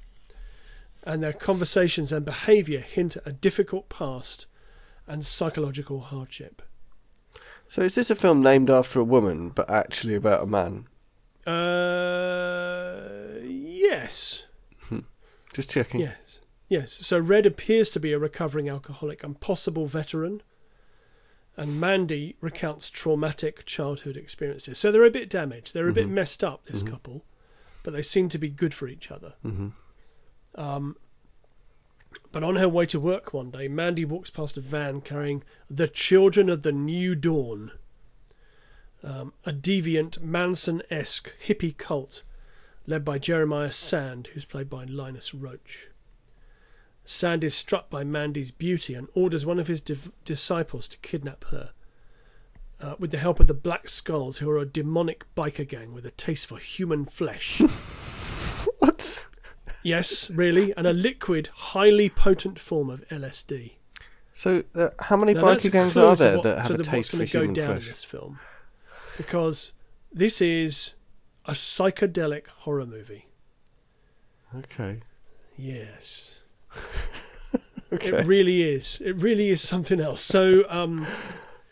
[1.06, 4.46] and their conversations and behaviour hint at a difficult past
[5.08, 6.62] and psychological hardship.
[7.68, 10.88] So is this a film named after a woman, but actually about a man?
[11.46, 14.46] Uh, yes.
[15.54, 16.02] Just checking.
[16.02, 16.40] Yes.
[16.68, 16.94] Yes.
[16.94, 20.42] So Red appears to be a recovering alcoholic and possible veteran.
[21.56, 24.80] And Mandy recounts traumatic childhood experiences.
[24.80, 25.74] So they're a bit damaged.
[25.74, 26.12] They're a bit Mhm.
[26.14, 26.88] messed up, this Mhm.
[26.90, 27.26] couple,
[27.84, 29.36] but they seem to be good for each other.
[29.44, 29.70] hmm
[30.56, 30.98] Um,
[32.32, 35.88] but on her way to work one day, Mandy walks past a van carrying the
[35.88, 37.72] Children of the New Dawn,
[39.04, 42.24] um, a deviant Manson esque hippie cult
[42.88, 45.90] led by Jeremiah Sand, who's played by Linus Roach.
[47.06, 51.44] Sand is struck by Mandy's beauty and orders one of his div- disciples to kidnap
[51.46, 51.72] her.
[52.80, 56.06] Uh, with the help of the Black Skulls, who are a demonic biker gang with
[56.06, 57.62] a taste for human flesh.
[58.80, 59.28] What?
[59.84, 63.74] Yes, really, and a liquid, highly potent form of LSD.
[64.32, 67.12] So uh, how many Now, biker gangs are there what- that have a the- taste
[67.12, 67.90] for human go down in flesh?
[67.90, 68.40] this film,
[69.18, 69.74] because
[70.12, 70.96] this is
[71.46, 73.28] a psychedelic horror movie.
[74.58, 75.00] Okay.
[75.58, 76.40] Yes,
[77.94, 78.08] Okay.
[78.08, 79.00] it really is.
[79.06, 80.20] It really is something else.
[80.22, 81.06] So, um,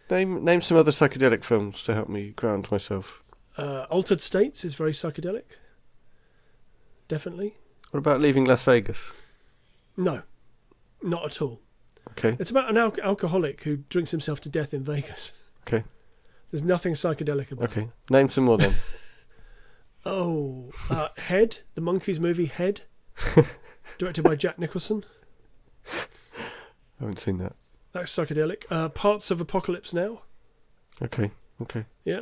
[0.10, 3.24] name name some other psychedelic films to help me ground myself.
[3.58, 5.58] uh, Altered States is very psychedelic.
[7.08, 7.56] Definitely,
[7.90, 9.12] What about Leaving Las Vegas?
[9.98, 10.22] no,
[11.02, 11.60] not at all.
[12.12, 12.36] Okay.
[12.40, 15.32] It's about an al- alcoholic who drinks himself to death in Vegas.
[15.68, 15.84] Okay.
[16.52, 17.64] There's nothing psychedelic about.
[17.66, 17.72] it.
[17.78, 17.90] Okay.
[18.12, 18.76] Name some more then.
[20.06, 22.82] Oh, uh, Head, the Monkees movie Head,
[23.98, 25.06] directed by Jack Nicholson.
[25.88, 27.54] I haven't seen that.
[27.94, 28.64] That's psychedelic.
[28.70, 30.22] Uh, Parts of Apocalypse Now.
[31.02, 31.32] Okay.
[31.62, 31.86] Okay.
[32.06, 32.22] Yeah.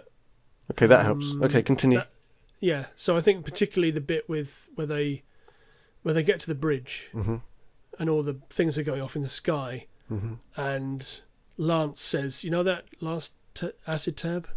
[0.72, 1.32] Okay, that helps.
[1.32, 2.00] Um, Okay, continue.
[2.00, 2.12] that-
[2.60, 5.24] Yeah, so I think particularly the bit with where they
[6.02, 7.38] where they get to the bridge hmm
[8.00, 11.22] and all the things are going off in the sky, hmm and
[11.58, 14.48] Lance says, "You know that last t- acid tab?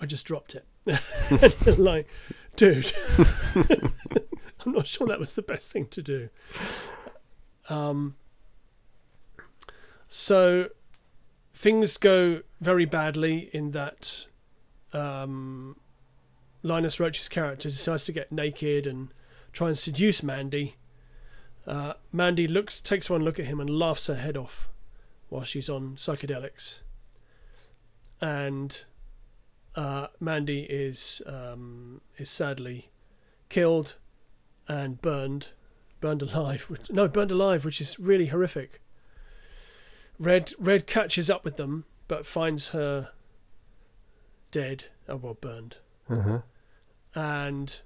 [0.00, 0.64] I just dropped it."
[1.78, 2.08] like,
[2.56, 2.92] dude,
[4.64, 6.28] I'm not sure that was the best thing to do.
[7.68, 8.16] Um,
[10.08, 10.68] so
[11.52, 14.26] things go very badly in that
[14.92, 15.76] um,
[16.62, 19.08] Linus Roach's character decides to get naked and
[19.52, 20.76] try and seduce Mandy.
[21.66, 24.68] Uh, Mandy looks, takes one look at him and laughs her head off
[25.28, 26.80] while she's on psychedelics.
[28.20, 28.84] And
[29.74, 32.90] uh, Mandy is um, is sadly
[33.48, 33.96] killed
[34.68, 35.48] and burned,
[36.00, 36.62] burned alive.
[36.68, 38.80] Which, no, burned alive, which is really horrific.
[40.18, 43.10] Red Red catches up with them, but finds her
[44.50, 44.86] dead.
[45.08, 45.78] Oh well, burned.
[46.08, 46.42] Uh-huh.
[47.14, 47.80] And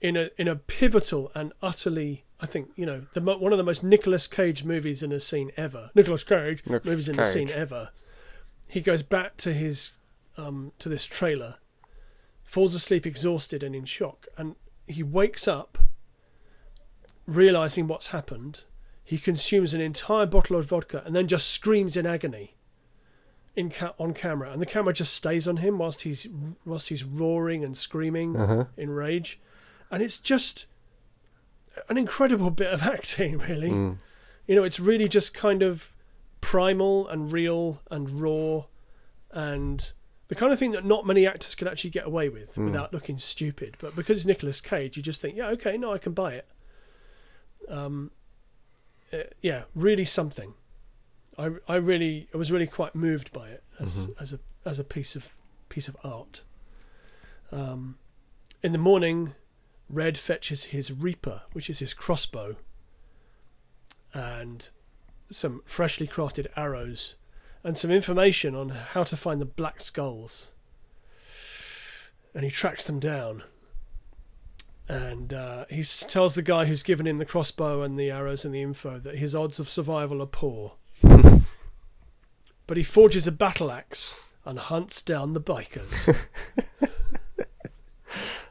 [0.00, 3.64] in a in a pivotal and utterly, I think you know, the one of the
[3.64, 5.90] most Nicolas Cage movies in a scene ever.
[5.94, 7.90] Nicolas Cage Nicolas movies in a scene ever.
[8.66, 9.98] He goes back to his
[10.36, 11.56] um, to this trailer,
[12.42, 15.78] falls asleep exhausted and in shock, and he wakes up,
[17.26, 18.60] realizing what's happened.
[19.02, 22.54] He consumes an entire bottle of vodka and then just screams in agony.
[23.56, 26.26] In ca- on camera, and the camera just stays on him whilst he's
[26.64, 28.64] whilst he's roaring and screaming Uh-huh.
[28.76, 29.38] in rage,
[29.92, 30.66] and it's just
[31.88, 33.70] an incredible bit of acting, really.
[33.70, 33.98] Mm.
[34.48, 35.94] You know, it's really just kind of
[36.40, 38.64] primal and real and raw,
[39.30, 39.92] and
[40.26, 42.64] the kind of thing that not many actors can actually get away with Mm.
[42.64, 43.76] without looking stupid.
[43.78, 46.46] But because it's Nicolas Cage, you just think, yeah, okay, no, I can buy it.
[47.68, 48.10] Um,
[49.12, 50.54] uh, yeah, really something.
[51.38, 54.20] I, I really I was really quite moved by it as Mhm.
[54.20, 55.36] as a as a piece of
[55.68, 56.44] piece of art.
[57.50, 57.98] Um,
[58.62, 59.34] in the morning,
[59.88, 62.56] Red fetches his Reaper, which is his crossbow,
[64.12, 64.68] and
[65.30, 67.16] some freshly crafted arrows,
[67.62, 70.50] and some information on how to find the Black Skulls.
[72.34, 73.44] And he tracks them down.
[74.88, 78.54] And uh, he tells the guy who's given him the crossbow and the arrows and
[78.54, 80.74] the info that his odds of survival are poor.
[82.66, 86.14] but he forges a battle axe and hunts down the bikers.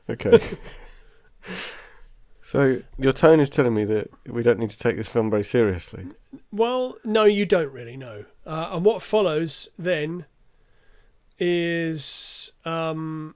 [0.10, 0.40] Okay.
[2.42, 5.44] so your tone is telling me that we don't need to take this film very
[5.44, 6.08] seriously.
[6.52, 8.26] Well, no, you don't really know.
[8.46, 10.26] Uh, and what follows then
[11.40, 13.36] is um,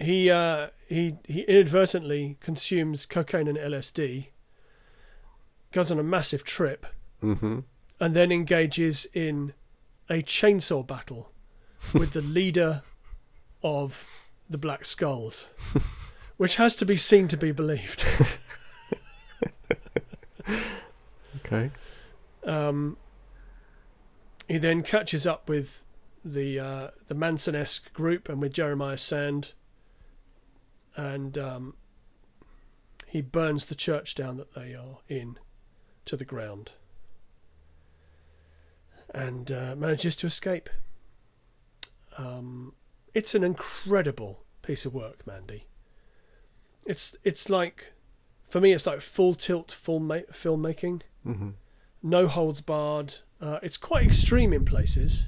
[0.00, 4.28] he uh, he he inadvertently consumes cocaine and LSD,
[5.72, 6.86] goes on a massive trip,
[7.22, 7.60] Mm-hmm.
[8.00, 9.52] and then engages in
[10.08, 11.30] a chainsaw battle
[11.94, 12.82] with the leader
[13.62, 14.06] of
[14.48, 15.48] the Black Skulls,
[16.38, 18.02] which has to be seen to be believed.
[21.44, 21.70] Okay.
[22.44, 22.96] Um,
[24.48, 25.84] he then catches up with
[26.24, 29.52] the uh, the Manson-esque group and with Jeremiah Sand,
[30.96, 31.74] and um,
[33.06, 35.38] he burns the church down that they are in
[36.06, 36.72] to the ground,
[39.14, 40.70] and uh, manages to escape.
[42.18, 42.74] Um,
[43.14, 45.66] it's an incredible piece of work, Mandy.
[46.86, 47.92] It's it's like,
[48.48, 51.50] for me, it's like full tilt, full ma- filmmaking Mm-hmm.
[52.02, 53.16] no holds barred.
[53.42, 55.26] Uh, it's quite extreme in places.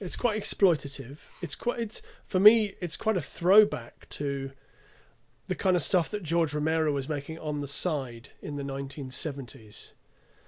[0.00, 1.18] It's quite exploitative.
[1.42, 1.78] It's quite.
[1.78, 2.72] It's for me.
[2.80, 4.52] It's quite a throwback to
[5.50, 9.92] the kind of stuff that George Romero was making on the side in the 1970s.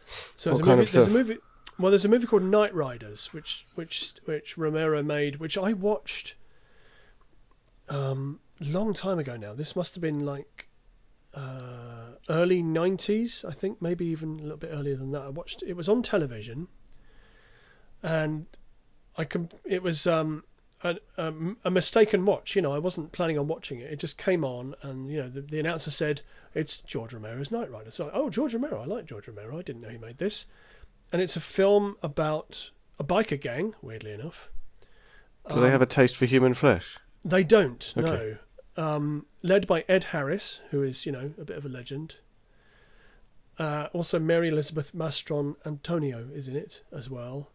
[0.06, 0.82] So there's What a kind movie.
[0.82, 1.38] of There's a movie.
[1.76, 6.36] Well, there's a movie called Knightriders, which which which Romero made, which I watched
[7.88, 9.54] um, long time ago now.
[9.54, 10.68] This must have been like
[11.34, 15.22] uh, early '90s, I think, maybe even a little bit earlier than that.
[15.22, 16.68] I watched it was on television,
[18.04, 18.46] and
[19.18, 20.44] I com- it was um,
[20.84, 21.32] a, a,
[21.64, 22.56] a mistaken watch.
[22.56, 23.92] You know, I wasn't planning on watching it.
[23.92, 26.22] It just came on, and you know, the, the announcer said
[26.54, 27.92] it's George Romero's Knightrider.
[27.92, 29.58] So, oh, George Romero, I like George Romero.
[29.58, 30.46] I didn't know he made this,
[31.12, 33.74] and it's a film about a biker gang.
[33.82, 34.50] Weirdly enough,
[35.48, 36.98] So they Um, have a taste for human flesh.
[37.24, 37.92] they don't.
[37.96, 38.36] Okay.
[38.76, 38.84] No.
[38.84, 42.16] Um, led by Ed Harris, who is you know a bit of a legend.
[43.58, 47.50] Uh, also, Mary Elizabeth Mastron Antonio is in it as well,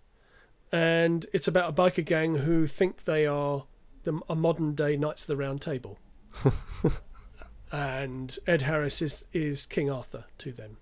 [0.71, 3.65] and it's about a biker gang who think they are
[4.03, 5.97] the, a modern day Knights of the Round Table,
[7.71, 10.77] and Ed Harris is is King Arthur to them.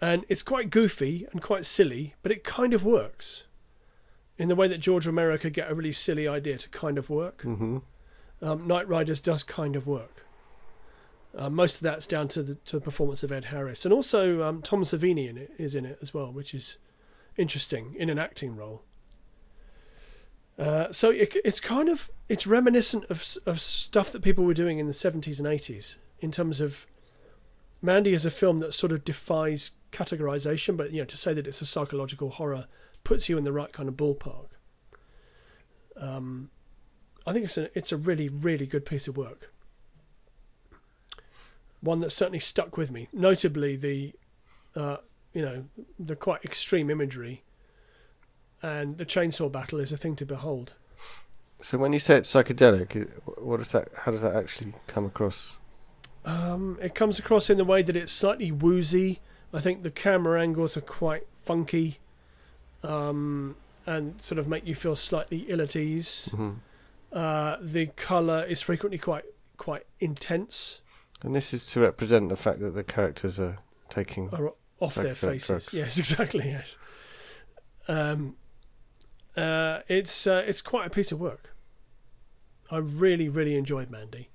[0.00, 3.44] And it's quite goofy and quite silly, but it kind of works.
[4.38, 7.10] In the way that George Romero could get a really silly idea to kind of
[7.10, 7.78] work Mm-hmm.
[8.42, 10.24] um, Knightriders does kind of work.
[11.36, 14.42] Uh, most of that's down to the to the performance of Ed Harris, and also
[14.42, 16.78] um, Tom Savini in it is in it as well, which is
[17.36, 18.82] interesting in an acting role.
[20.58, 24.78] Uh, so it, it's kind of it's reminiscent of of stuff that people were doing
[24.78, 26.86] in the seventies and eighties in terms of
[27.82, 31.46] Mandy is a film that sort of defies categorization, but you know to say that
[31.46, 32.66] it's a psychological horror
[33.04, 34.48] puts you in the right kind of ballpark.
[35.96, 36.50] Um,
[37.26, 39.52] I think it's a it's a really really good piece of work.
[41.80, 44.12] One that certainly stuck with me, notably the,
[44.76, 44.98] uh,
[45.32, 45.64] you know,
[45.98, 47.42] the quite extreme imagery.
[48.62, 50.74] And the chainsaw battle is a thing to behold.
[51.62, 53.88] So when you say it's psychedelic, what does that?
[54.04, 55.58] How does that actually come across?
[56.24, 59.20] Um, it comes across in the way that it's slightly woozy.
[59.52, 61.98] I think the camera angles are quite funky,
[62.82, 66.28] um, and sort of make you feel slightly ill at ease.
[66.32, 66.52] hmm
[67.12, 69.24] Uh, the color is frequently quite
[69.56, 70.80] quite intense,
[71.22, 74.30] And this is to represent the fact that the characters are taking.
[74.32, 75.46] are off their faces.
[75.46, 75.74] drugs.
[75.74, 76.46] Yes, exactly.
[76.46, 76.76] Yes.
[77.88, 78.36] Um,
[79.36, 81.54] uh, it's uh, it's quite a piece of work.
[82.70, 84.28] I really really enjoyed Mandy.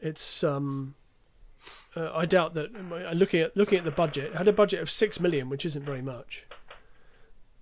[0.00, 0.94] It's um,
[1.96, 4.80] uh, I doubt that uh, looking at looking at the budget, it had a budget
[4.80, 6.46] of six million, which isn't very much,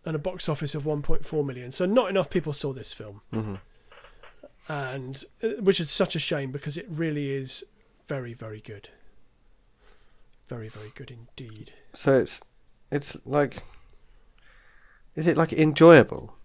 [0.04, 1.70] and a box office of one point four million.
[1.72, 3.56] So not enough people saw this film, hmm
[4.68, 7.64] and uh, which is such a shame because it really is
[8.06, 8.88] very very good.
[10.50, 11.72] Very very good indeed.
[11.94, 12.40] So it's
[12.90, 13.62] it's like.
[15.14, 16.36] Is it like enjoyable?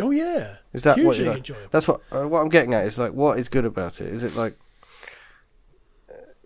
[0.00, 1.38] Oh yeah, Is that what you like?
[1.38, 1.68] enjoyable.
[1.70, 4.06] That's what uh, what I'm getting at is like what is good about it?
[4.08, 4.56] Is it like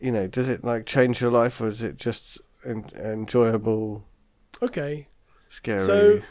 [0.01, 4.05] you know, does it like change your life or is it just en- enjoyable,
[4.61, 5.09] Okay,
[5.49, 5.81] scary?
[5.81, 6.23] So-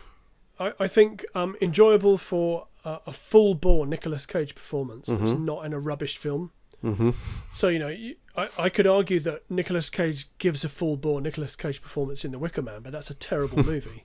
[0.60, 5.46] I, I think um, enjoyable for a, a full bore Nicolas Cage performance that's Mhm.
[5.46, 6.52] not in a rubbish film.
[6.84, 7.12] Hmm
[7.54, 11.22] So you know, you, I, I could argue that Nicolas Cage gives a full bore
[11.22, 14.04] Nicolas Cage performance in The Wicker Man, but that's a terrible movie.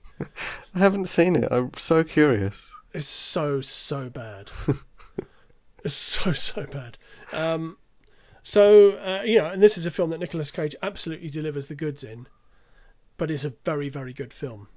[0.73, 1.49] I haven't seen it.
[1.51, 2.73] I'm so curious.
[2.93, 4.49] It's so so bad.
[5.83, 6.97] it's so so bad.
[7.33, 7.77] Um,
[8.43, 11.75] so uh, you know, and this is a film that Nicolas Cage absolutely delivers the
[11.75, 12.27] goods in,
[13.17, 14.69] but it's a very very good film.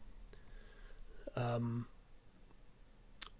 [1.37, 1.87] Um,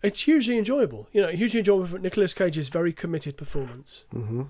[0.03, 1.09] it's hugely enjoyable.
[1.13, 4.05] You know, hugely enjoyable for Nicolas Cage's very committed performance.
[4.13, 4.43] hmm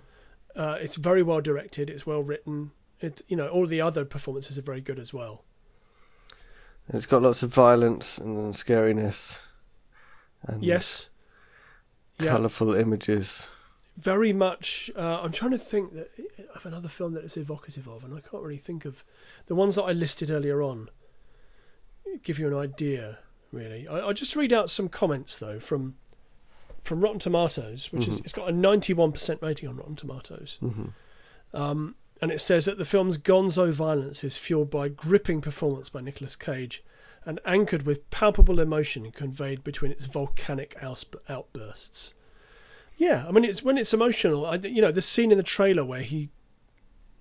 [0.55, 1.89] Uh, it's very well directed.
[1.91, 2.71] It's well written.
[3.01, 5.45] It you know all the other performances are very good as well.
[6.93, 9.43] It's got lots of violence and scariness.
[10.43, 11.09] And Yes.
[12.19, 12.33] Yeah.
[12.33, 13.49] colourful images.
[13.97, 14.91] very much.
[14.97, 16.09] Uh, I'm trying to think that,
[16.55, 19.05] of another film that it's evocative of, and I can't really think of
[19.47, 20.89] the ones that I listed earlier on.
[22.23, 23.19] Give you an idea,
[23.53, 23.87] really.
[23.87, 25.95] I, I'll just read out some comments though from
[26.83, 28.25] from Rotten Tomatoes, which is Mhm.
[28.25, 30.87] it's got a 91% rating on Rotten Tomatoes, hmm
[31.55, 36.01] um, and it says that the film's gonzo violence is fueled by gripping performance by
[36.01, 36.83] Nicolas Cage.
[37.25, 40.77] And anchored with palpable emotion conveyed between its volcanic
[41.29, 42.15] outbursts.
[42.97, 44.45] Yeah, I mean, it's when it's emotional.
[44.45, 46.31] I, you know, the scene in the trailer where he,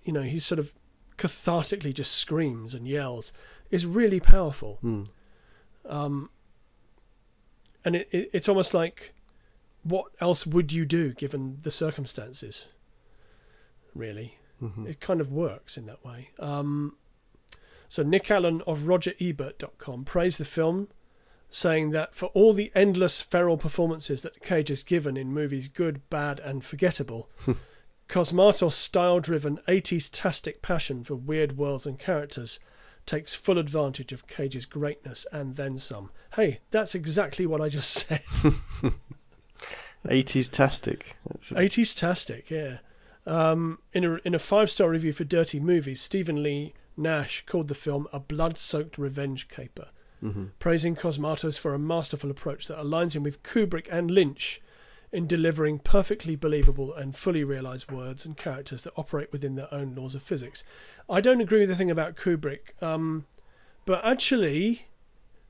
[0.03, 0.73] you know, he sort of
[1.19, 3.31] cathartically just screams and yells
[3.69, 4.79] is really powerful.
[4.83, 5.09] Mm.
[5.85, 6.29] Um,
[7.83, 9.13] and it, it, it's almost like,
[9.83, 12.67] what else would you do given the circumstances?
[13.95, 16.29] Really, hmm it kind of works in that way.
[16.39, 16.95] Um,
[17.89, 20.87] so Nick Allen of RogerEbert.com praised the film,
[21.49, 26.09] saying that for all the endless feral performances that Cage has given in movies good,
[26.09, 27.29] bad, and forgettable,
[28.07, 32.59] Cosmatos' style-driven 80s-tastic passion for weird worlds and characters
[33.05, 36.11] takes full advantage of Cage's greatness and then some.
[36.35, 38.21] Hey, that's exactly what I just said.
[40.05, 41.15] 80s tastic.
[41.29, 42.77] A- 80s tastic, yeah.
[43.25, 47.67] Um, in a in a five star review for Dirty Movies, Stephen Lee Nash called
[47.67, 49.89] the film a blood soaked revenge caper,
[50.23, 50.51] mhm.
[50.57, 54.59] praising Cosmatos for a masterful approach that aligns him with Kubrick and Lynch
[55.11, 59.93] in delivering perfectly believable and fully realized words and characters that operate within their own
[59.93, 60.63] laws of physics.
[61.09, 63.25] I don't agree with the thing about Kubrick, um,
[63.85, 64.87] but actually,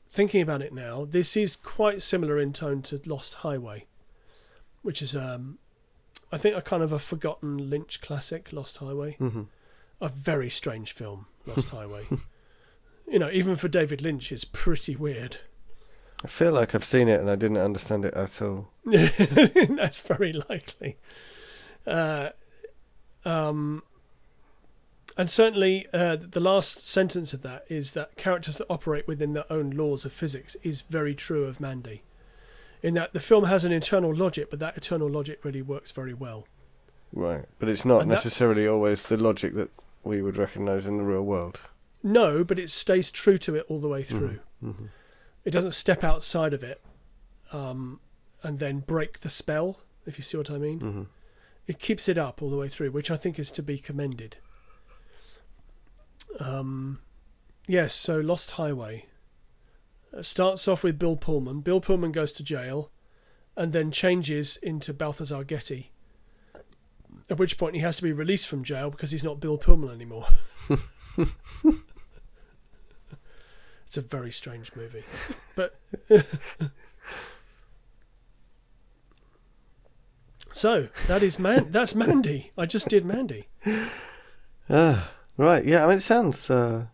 [0.10, 3.86] thinking about it now, this is quite similar in tone to Lost Highway,
[4.82, 5.60] which is, um,
[6.32, 9.16] I think, a kind of a forgotten Lynch classic, Lost Highway.
[9.20, 9.48] Mhm.
[10.00, 12.04] A very strange film, Lost Highway.
[13.08, 15.38] You know, even for David Lynch, it's pretty weird.
[16.24, 18.70] I feel like I've seen it and I didn't understand it at all.
[18.86, 20.98] That's very likely.
[21.88, 22.30] Uh,
[23.26, 23.84] um,
[25.18, 29.52] and certainly, uh, the last sentence of that is that characters that operate within their
[29.52, 32.04] own laws of physics is very true of Mandy.
[32.84, 36.14] In that the film has an internal logic, but that internal logic really works very
[36.14, 36.48] well.
[37.14, 37.46] Right.
[37.60, 39.70] But it's not And that- necessarily always the logic that
[40.04, 41.62] we would recognise in the real world.
[42.04, 44.40] No, but it stays true to it all the way through.
[44.62, 44.86] hmm
[45.44, 46.82] It doesn't step outside of it.
[47.52, 48.00] Um,
[48.44, 49.82] and then break the spell.
[50.06, 51.04] If you see what I mean, hmm
[51.68, 54.38] it keeps it up all the way through, which I think is to be commended.
[56.40, 57.00] Um,
[57.68, 59.06] yes, so Lost Highway
[60.16, 61.62] uh, starts off with Bill Pullman.
[61.62, 62.92] Bill Pullman goes to jail,
[63.56, 65.92] and then changes into Balthazar Getty.
[67.30, 69.92] At which point he has to be released from jail because he's not Bill Pullman
[69.92, 70.26] anymore.
[73.92, 75.04] it's a very strange movie,
[75.58, 75.76] but
[80.50, 81.72] so that is man.
[81.74, 82.54] That's Mandy.
[82.58, 83.50] I just did Mandy.
[84.70, 85.66] Ah, right.
[85.66, 85.84] Yeah.
[85.84, 86.50] I mean, it sounds.
[86.50, 86.86] Uh,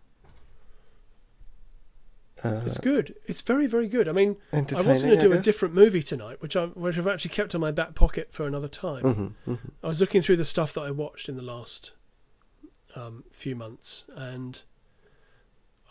[2.43, 3.14] uh, It's good.
[3.28, 4.08] It's very, very good.
[4.08, 7.08] I mean, I was going to do a different movie tonight, which I which I've
[7.08, 9.04] actually kept in my back pocket for another time.
[9.04, 9.72] Mhm, mhm.
[9.84, 11.91] I was looking through the stuff that I watched in the last
[12.95, 14.64] um, few months, and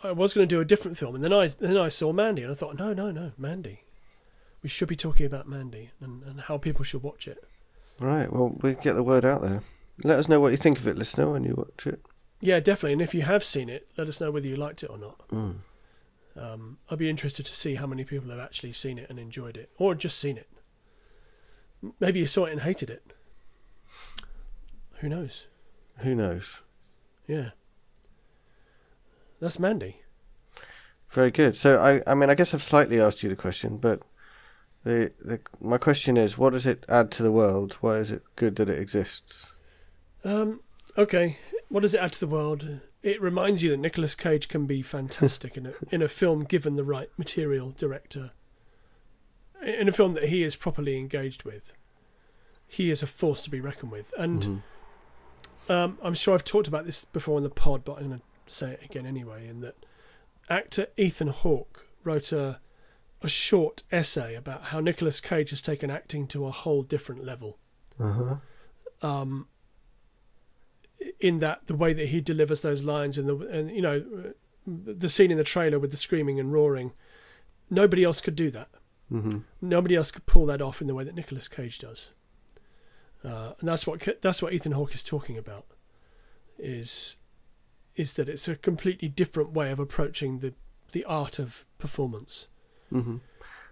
[0.03, 2.43] I was going to do a different film, and then I then I saw Mandy,
[2.43, 3.83] and I thought, no, no, no, Mandy.
[4.63, 7.45] We should be talking about Mandy and, and how people should watch it.
[8.01, 8.33] Right.
[8.33, 9.63] Well, we get the word out there.
[10.03, 12.01] Let us know what you think of it, listener, when you watch it.
[12.41, 12.95] Yeah, definitely.
[12.95, 15.29] And if you have seen it, let us know whether you liked it or not.
[15.29, 15.57] Mm.
[16.37, 19.57] Um, I'd be interested to see how many people have actually seen it and enjoyed
[19.57, 20.49] it, or just seen it.
[22.01, 23.13] Maybe you saw it and hated it.
[24.99, 25.47] Who knows?
[25.99, 26.63] Who knows?
[27.27, 27.51] Yeah.
[29.41, 30.01] That's Mandy.
[31.11, 31.57] Very good.
[31.57, 34.01] So I, I mean, I guess I've slightly asked you the question, but
[34.85, 37.75] the, the my question is, what does it add to the world?
[37.81, 39.53] Why is it good that it exists?
[40.25, 40.61] Um,
[40.99, 42.81] okay, what does it add to the world?
[43.03, 46.77] It reminds you that Nicolas Cage can be fantastic in a in a film given
[46.77, 48.33] the right material, director.
[49.63, 51.73] In a film that he is properly engaged with,
[52.67, 54.13] he is a force to be reckoned with.
[54.19, 54.63] And
[55.69, 55.73] Mhm.
[55.73, 58.25] um, I'm sure I've talked about this before on the pod, but I'm going to
[58.47, 59.47] say it again anyway.
[59.49, 59.77] In that
[60.49, 62.61] actor Ethan Hawke wrote a
[63.23, 67.59] a short essay about how Nicolas Cage has taken acting to a whole different level.
[67.99, 68.37] Uh-huh.
[69.01, 69.49] um,
[71.19, 74.05] in that the way that he delivers those lines and the and you know
[74.67, 76.93] the scene in the trailer with the screaming and roaring,
[77.71, 78.69] nobody else could do that.
[79.09, 82.11] hmm Nobody else could pull that off in the way that Nicolas Cage does.
[83.25, 85.65] Uh, and that's what that's what Ethan Hawke is talking about.
[86.59, 87.17] Is
[87.97, 90.55] is that it's a completely different way of approaching the
[90.93, 92.49] the art of performance.
[92.91, 93.17] hmm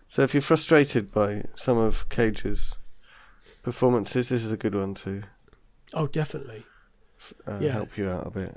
[0.09, 2.77] So if you're frustrated by some of Cage's
[3.63, 5.23] performances, this is a good one to
[5.93, 6.65] Oh, definitely.
[7.47, 7.73] uh, Yeah.
[7.73, 8.57] help you out a bit.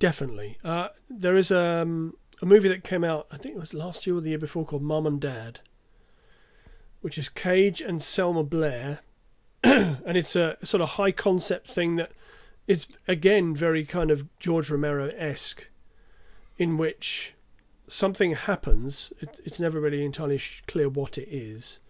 [0.00, 0.58] Definitely.
[0.64, 4.16] Uh, there is um, a movie that came out, I think it was last year
[4.16, 5.60] or the year before, called Mom and Dad,
[7.00, 9.00] which is Cage and Selma Blair.
[9.64, 12.12] and it's a sort of high concept thing that
[12.68, 15.68] is, again, very kind of George Romero esque,
[16.56, 17.34] in which
[17.88, 19.12] something happens.
[19.18, 21.80] It, it's never really entirely clear what it is.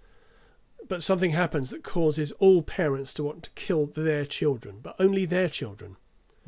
[0.89, 5.27] But something happens that causes all parents to want to kill their children, but only
[5.27, 5.97] their children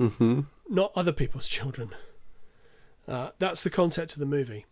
[0.08, 1.90] hmm not other people's children.
[3.06, 4.66] Uh, that's the concept of the movie,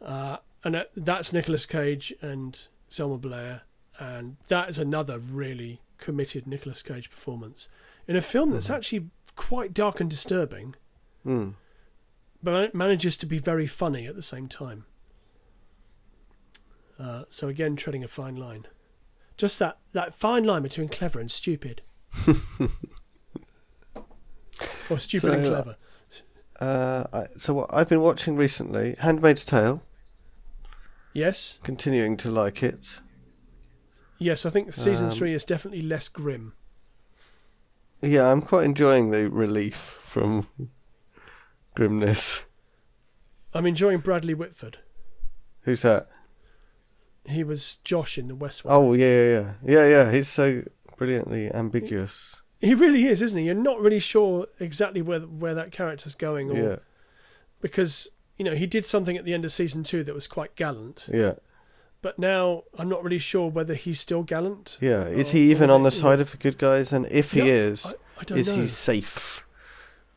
[0.00, 3.62] uh, and that, that's Nicolas Cage and Selma Blair,
[3.98, 7.68] and that is another really committed Nicolas Cage performance
[8.10, 8.74] in a film that's Mhm.
[8.74, 10.74] actually quite dark and disturbing,
[11.24, 11.54] Mm.
[12.42, 14.84] but it manages to be very funny at the same time.
[16.98, 18.66] Uh, so again, treading a fine line,
[19.36, 21.82] just that that fine line between clever and stupid,
[24.90, 25.76] or stupid and So, uh, clever.
[26.58, 29.82] Uh, I, so what I've been watching recently, Handmaid's Tale,
[31.14, 31.58] Yes.
[31.62, 33.00] continuing to like it.
[34.18, 36.54] Yes, I think season Um, three is definitely less grim.
[38.02, 40.46] Yeah, I'm quite enjoying the relief from
[41.74, 42.44] grimness.
[43.52, 44.78] I'm enjoying Bradley Whitford.
[45.62, 46.08] Who's that?
[47.26, 48.72] He was Josh in The West Wing.
[48.72, 50.12] Oh yeah, yeah, yeah, yeah, yeah.
[50.12, 50.62] He's so
[50.96, 52.40] brilliantly ambiguous.
[52.60, 53.46] He really is, isn't he?
[53.46, 56.76] You're not really sure exactly where where that character's going, or Yeah,
[57.60, 60.56] because you know he did something at the end of season two that was quite
[60.56, 61.34] gallant, yeah,
[62.02, 64.78] but now I'm not really sure whether he's still gallant.
[64.80, 65.06] yeah.
[65.06, 66.92] Is Or- he even on the side of the good guys?
[66.92, 68.62] And if he Yeah, is, I, I is know.
[68.62, 69.44] he safe?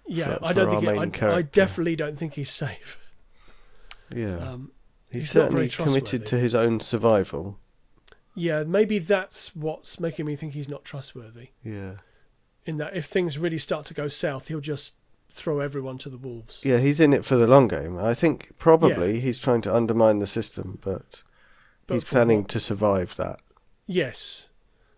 [0.08, 1.16] yeah, for- I don't think.
[1.16, 3.00] He, I, I definitely don't think he's safe.
[4.14, 4.72] Yeah, Um,
[5.12, 7.58] he's, he's certainly committed to his own survival.
[8.36, 11.50] yeah, maybe that's what's making me think he's not trustworthy.
[11.64, 11.94] Yeah,
[12.66, 14.94] In that, if things really start to go south, he'll just
[15.32, 16.62] throw everyone to the wolves.
[16.64, 16.78] yeah.
[16.78, 17.98] He's in it for the long game.
[17.98, 21.24] I think probably he's trying to undermine the system, but,
[21.88, 22.50] But he's planning what?
[22.50, 23.40] to survive that.
[23.86, 24.48] Yes,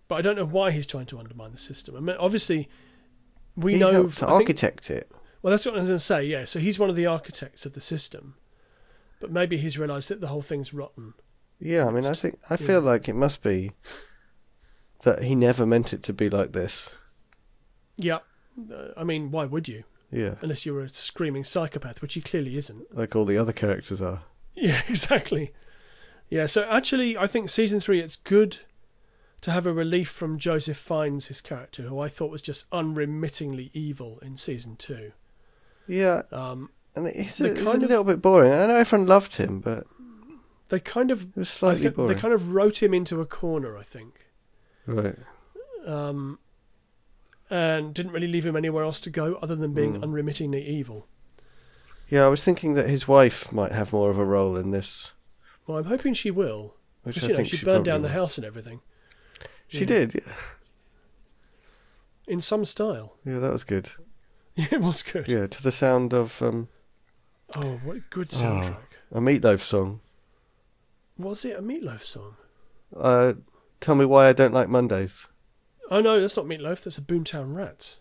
[0.08, 1.96] but I don't know why he's trying to undermine the system.
[1.96, 2.70] I mean, obviously,
[3.56, 3.92] we he know.
[3.92, 5.12] helped to I think- architect it.
[5.42, 6.24] well, that's what I was going to say.
[6.26, 8.36] Yeah, so he's one of the architects of the system,
[9.20, 11.14] but maybe he's realised that the whole thing's rotten,
[11.60, 13.72] Yeah, I mean, I think I feel like it must be
[15.04, 16.92] that he never meant it to be like this.
[17.98, 18.20] Yeah,
[18.72, 19.84] uh, I mean, why would you?
[20.12, 22.96] Yeah, Unless you were a screaming psychopath, which he clearly isn't.
[22.96, 24.24] like all the other characters are.
[24.58, 25.52] Yeah, exactly.
[26.30, 28.60] Yeah, so actually, I think season three, it's good
[29.42, 33.70] to have a relief from Joseph Fiennes' his character, who I thought was just unremittingly
[33.74, 35.12] evil in season two.
[35.88, 38.52] Yeah, Um, and it's, a, it's a of- little bit boring.
[38.52, 39.86] I know everyone loved him, but
[40.70, 42.14] they kind of it was slightly boring.
[42.16, 44.26] they kind of wrote him into a corner, I think,
[44.88, 45.16] Right.
[45.86, 46.40] um,
[47.52, 50.04] and didn't really leave him anywhere else to go other than being Mm.
[50.04, 51.08] unremittingly evil.
[52.10, 55.14] Yeah, I was thinking that his wife might have more of a role in this,
[55.68, 56.76] Well, I'm hoping she will.
[57.04, 58.16] which I know, think she, she burned down the will.
[58.16, 58.82] house and everything
[59.68, 59.86] She Yeah.
[59.86, 60.16] did.
[60.16, 60.34] Yeah.
[62.28, 63.16] in some style.
[63.26, 63.92] yeah, that was good.
[64.56, 65.28] Yeah, it was good.
[65.28, 66.70] Yeah, to the sound of um,
[67.56, 68.38] Oh, what a good Oh.
[68.38, 68.78] soundtrack!
[69.12, 70.00] a Meatloaf song.
[71.18, 72.36] Was it a Meatloaf song?
[72.96, 73.34] Uh,
[73.82, 75.28] tell me why I don't like Mondays.
[75.92, 76.84] Oh no, that's not Meatloaf.
[76.84, 77.98] That's a Boomtown Rats.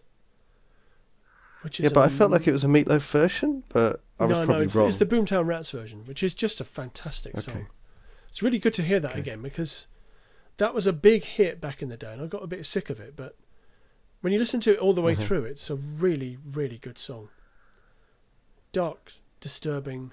[1.62, 4.26] Which is Yeah, but I I felt like it was a Meatloaf version, but I
[4.26, 4.88] was no, probably no, it's, wrong.
[4.88, 7.42] it's the Boomtown Rats version, which is just a fantastic Okay.
[7.42, 7.66] song.
[8.28, 9.20] It's really good to hear that Okay.
[9.20, 9.86] again because
[10.58, 12.90] that was a big hit back in the day, and I got a bit sick
[12.90, 13.16] of it.
[13.16, 13.36] But
[14.20, 15.26] when you listen to it all the way Mhm.
[15.26, 17.28] through, it's a really, really good song.
[18.72, 20.12] Dark, disturbing,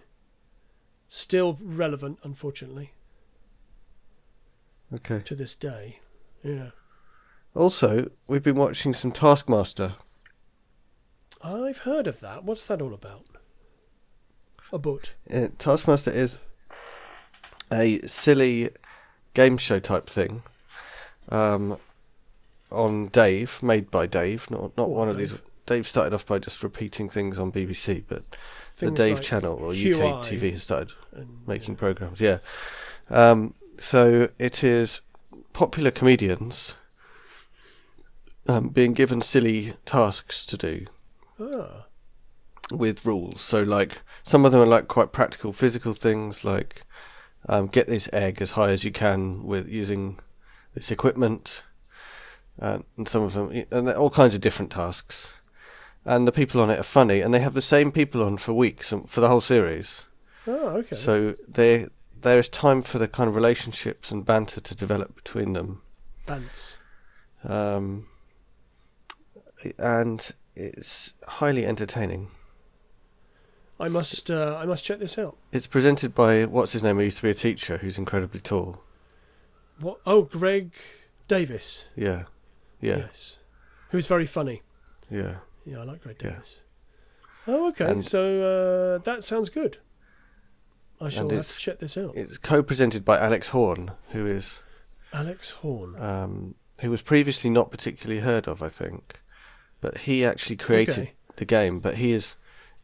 [1.07, 2.93] still relevant, unfortunately,
[4.93, 5.19] Okay.
[5.21, 5.99] to this day.
[6.43, 6.71] Yeah,
[7.53, 9.95] Also, we've been watching some Taskmaster.
[11.43, 12.43] I've heard of that.
[12.43, 13.27] What's that all about?
[14.72, 15.13] A boot.
[15.34, 16.38] Uh, Taskmaster is
[17.72, 18.69] a silly
[19.34, 20.43] game show type thing
[21.30, 21.78] um,
[22.72, 25.36] on Dave, made by Dave, not not What, one of these.
[25.65, 28.24] Dave started off by just repeating things on BBC, but
[28.78, 32.19] the Dave like channel or QI UK TV has started and, making programs.
[32.19, 32.39] Yeah.
[33.09, 35.01] Um, so it is
[35.53, 36.76] popular comedians
[38.47, 40.86] um, being given silly tasks to do
[41.39, 41.86] Ah,
[42.72, 43.41] with rules.
[43.41, 46.84] So like some of them are like quite practical physical things like
[47.47, 50.19] um, get this egg as high as you can with using
[50.74, 51.63] this equipment,
[52.57, 55.38] and, and some of them and all kinds of different tasks.
[56.05, 58.53] And the people on it are funny, and they have the same people on for
[58.53, 60.05] weeks and for the whole series.
[60.47, 60.95] oh, okay.
[60.95, 61.88] So they
[62.19, 65.82] there is time for the kind of relationships and banter to develop between them,
[66.28, 66.78] Bants.
[67.43, 68.05] um,
[69.78, 72.28] and it's highly entertaining.
[73.82, 75.36] I must, uh, I must check this out.
[75.51, 78.84] It's presented by what's his name, who used to be a teacher, who's incredibly tall.
[79.79, 79.99] What?
[80.05, 80.71] Oh, Greg
[81.27, 81.86] Davies.
[81.95, 82.23] Yeah,
[82.79, 83.38] yeah, Yes.
[83.89, 84.61] Who's very funny.
[85.09, 85.38] yeah.
[85.65, 86.29] Yeah, I like Greg Yeah.
[86.32, 86.61] Davies.
[87.47, 87.86] Oh, okay.
[87.86, 88.21] And- so
[88.99, 89.77] uh, that sounds good.
[90.99, 92.15] I shall have to check this out.
[92.15, 94.61] It's co-presented by Alex Horne, who is
[95.11, 95.95] Alex Horne.
[95.99, 99.19] um, who was previously not particularly heard of, I think,
[99.82, 101.13] but he actually created Okay.
[101.38, 101.79] the game.
[101.79, 102.36] But he is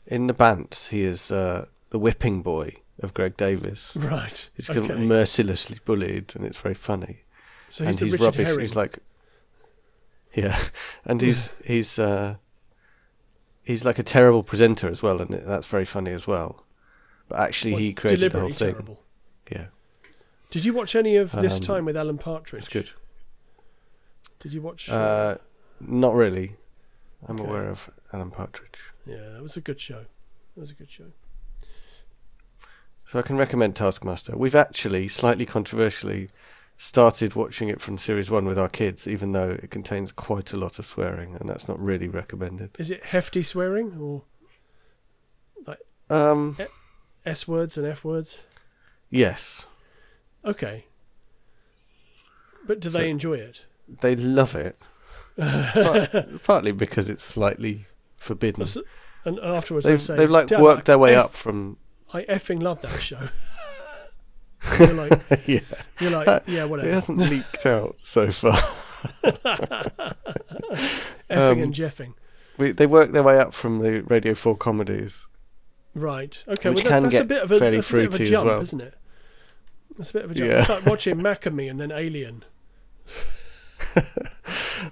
[0.07, 0.87] in the Bants.
[0.89, 3.95] He is uh, the whipping boy of Greg Davies.
[3.99, 4.49] Right.
[4.55, 4.95] He's okay.
[4.95, 7.19] mercilessly bullied, and it's very funny.
[7.69, 8.47] so he's and the he's Richard rubbish.
[8.47, 8.59] Herring.
[8.61, 8.99] He's like,
[10.33, 10.57] yeah,
[11.05, 12.35] and he's he's uh,
[13.63, 16.63] he's like a terrible presenter as well, and that's very funny as well.
[17.29, 18.71] But actually, What, he created the whole thing.
[18.73, 19.03] terrible.
[19.51, 19.67] Yeah,
[20.51, 22.59] Did you watch any of this Um, time with Alan Partridge?
[22.59, 22.91] it's good.
[24.39, 24.89] Did you watch?
[24.89, 25.37] Uh,
[25.81, 26.55] not really.
[27.27, 27.49] I'm Okay.
[27.49, 30.05] aware of Alan Partridge, yeah, that was a good show.
[30.55, 31.11] That was a good show.
[33.05, 34.35] so I can recommend Taskmaster.
[34.37, 36.29] We've actually slightly controversially
[36.75, 40.57] started watching it from series one with our kids, even though it contains quite a
[40.57, 42.71] lot of swearing, and that's not really recommended.
[42.77, 44.23] Is it hefty swearing or
[45.65, 46.57] like Um,
[47.25, 48.41] S words and F words?
[49.09, 49.65] yes,
[50.45, 50.85] Okay.
[52.65, 53.65] But do So- they enjoy it?
[54.01, 54.77] they love it.
[55.37, 57.85] Part- partly because it's slightly
[58.17, 58.67] forbidden.
[59.25, 61.77] And afterwards they They've say, they've like "Dad, worked their way F- up from
[62.13, 63.29] I effing love that show.
[64.79, 65.11] you're like,
[65.45, 65.59] yeah.
[65.99, 66.87] you're like, yeah, whatever.
[66.87, 68.53] It hasn't leaked out so far.
[71.29, 72.13] Effing um, and jeffing.
[72.57, 75.27] We, they work their way up from the Radio Four comedies.
[75.93, 76.43] Right.
[76.47, 76.69] Okay.
[76.69, 78.13] which well, that, can that's a get bit of a, fairly that's a bit of
[78.13, 78.61] a fruity as well.
[78.61, 78.93] isn't it?
[79.97, 80.49] That's a bit of a jump.
[80.49, 80.59] Yeah.
[80.59, 82.43] It's like watching Macamee and then Alien.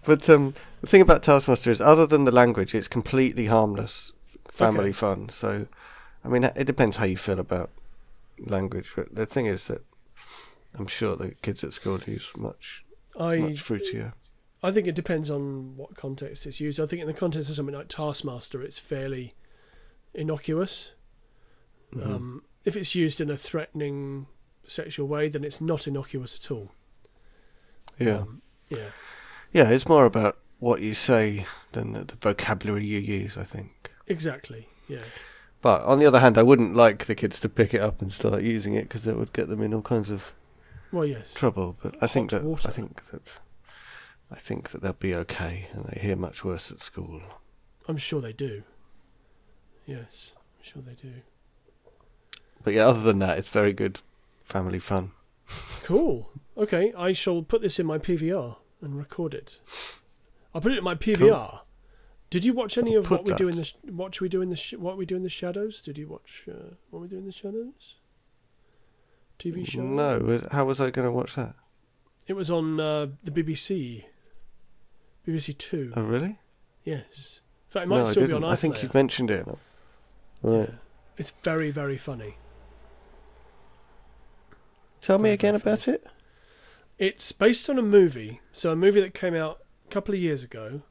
[0.06, 4.14] But um, the thing about Taskmaster is, other than the language, it's completely harmless,
[4.50, 4.92] family Okay.
[4.94, 5.30] fun.
[5.30, 5.68] So,
[6.24, 7.70] I mean, it depends how you feel about
[8.40, 8.94] language.
[8.96, 9.82] But the thing is that
[10.78, 12.86] I'm sure the kids at school use much
[13.20, 14.14] I much fruitier.
[14.64, 16.80] I think it depends on what context it's used.
[16.80, 19.36] I think in the context of something like Taskmaster, it's fairly
[20.14, 20.94] innocuous.
[21.92, 22.06] Mhm.
[22.06, 24.26] Um, if it's used in a threatening
[24.66, 26.72] sexual way, then it's not innocuous at all.
[28.00, 28.20] Yeah.
[28.22, 28.90] Um, yeah.
[29.56, 33.90] Yeah, it's more about what you say than the, the vocabulary you use, I think.
[34.06, 34.68] Exactly.
[34.90, 35.00] Yeah.
[35.62, 38.12] But on the other hand, I wouldn't like the kids to pick it up and
[38.12, 40.34] start using it because that would get them in all kinds of
[40.92, 41.34] Well, yes.
[41.34, 41.78] trouble.
[41.82, 42.68] But I think that water.
[42.68, 43.40] I think that
[44.30, 47.22] I think that they'll be okay, and they hear much worse at school.
[47.88, 48.64] I'm sure they do.
[49.86, 51.14] Yes, I'm sure they do.
[52.62, 54.02] But yeah, other than that, it's very good
[54.44, 55.12] family fun.
[55.84, 56.30] Cool.
[56.58, 59.60] Okay, I shall put this in my PVR and record it.
[60.54, 61.62] I'll put it in my PVR.
[62.30, 63.62] Did you watch any Well, of what put we do in that.
[63.62, 65.82] the sh- what we do in the sh- what we do in the shadows?
[65.82, 67.96] Did you watch uh, what we do in the shadows?
[69.38, 69.82] TV show.
[69.82, 71.56] No, how was I going to watch that?
[72.28, 74.06] It was on uh, the BBC.
[75.28, 75.92] BBC Two.
[75.96, 76.40] Oh, really?
[76.84, 77.42] Yes.
[77.68, 79.46] In fact, it might no, still be on I think you've mentioned it.
[80.42, 80.70] Right.
[80.70, 80.76] Yeah.
[81.18, 82.36] It's very very funny.
[85.02, 86.08] Tell me Very, again very about it.
[86.98, 88.42] It's based on a movie.
[88.54, 90.82] So a movie that came out a couple of years ago.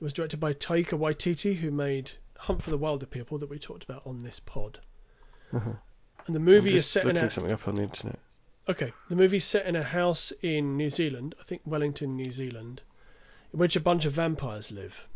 [0.00, 3.84] It was directed by Taika Waititi, who made Hunt for the Wilderpeople that we talked
[3.84, 4.80] about on this pod.
[5.52, 5.72] Uh-huh.
[6.26, 8.18] And the movie is set in a something up on the internet.
[8.68, 8.92] okay.
[9.08, 12.82] The movie's set in a house in New Zealand, I think Wellington, New Zealand,
[13.52, 15.06] in which a bunch of vampires live.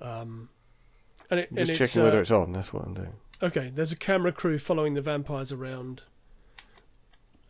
[0.00, 0.48] Um,
[1.30, 2.52] and it, I'm and just it's, checking whether uh, it's on.
[2.52, 3.12] That's what I'm doing.
[3.42, 6.02] Okay, there's a camera crew following the vampires around,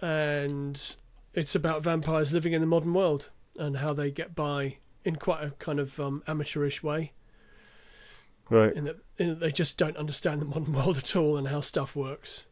[0.00, 0.96] and
[1.36, 3.28] it's about vampires living in the modern world
[3.58, 7.12] and how they get by in quite a kind of um, amateurish way.
[8.48, 8.72] Right.
[8.72, 11.60] In that, in that they just don't understand the modern world at all and how
[11.60, 12.44] stuff works,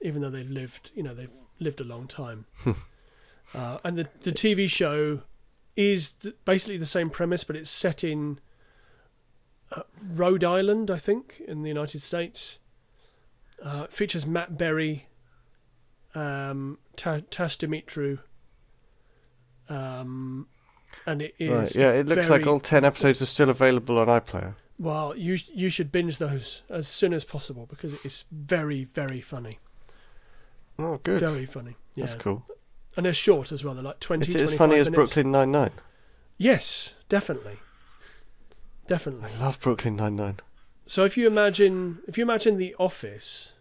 [0.00, 2.46] even though they've lived, you know, they've lived a long time.
[3.54, 5.22] uh, and the the TV show
[5.76, 8.38] is th- basically the same premise, but it's set in
[9.72, 12.58] uh, Rhode Island, I think, in the United States.
[13.62, 15.08] Uh, it features Matt Berry,
[16.14, 18.18] um, Ta- Tash Demetriou,
[19.68, 20.46] um,
[21.06, 21.74] and it is Right.
[21.74, 24.54] Yeah, it looks like all ten episodes are still available on iPlayer.
[24.78, 29.20] well, you you should binge those as soon as possible because it is very very
[29.20, 29.58] funny,
[30.78, 31.20] Oh, good.
[31.20, 31.76] very funny.
[31.94, 32.44] Yeah, That's cool.
[32.96, 33.74] and they're short as well.
[33.74, 34.88] They're like 20, Is it as 25 funny as.
[34.90, 35.70] Brooklyn Nine Nine?
[36.36, 37.58] Yes, definitely,
[38.86, 39.30] definitely.
[39.38, 40.36] I love Brooklyn Nine Nine.
[40.86, 43.52] So if you imagine if you imagine the Office,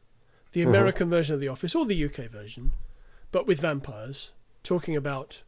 [0.51, 0.67] the Mhm.
[0.69, 2.73] American version of the Office or the UK version,
[3.33, 4.31] but with vampires,
[4.63, 5.43] talking about,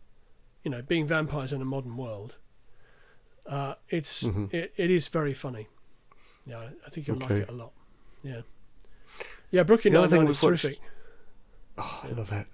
[0.63, 2.35] you know, being vampires in a modern world,
[3.45, 4.53] uh, it's Mhm.
[4.53, 5.67] it, it is very funny.
[6.45, 7.35] Yeah, I- think you'll Okay.
[7.35, 7.71] like it a lot.
[8.23, 8.41] Yeah,
[9.51, 9.63] yeah.
[9.63, 10.79] Brooklyn Nine Nine is watched- terrific.
[11.77, 12.47] Oh, I love it.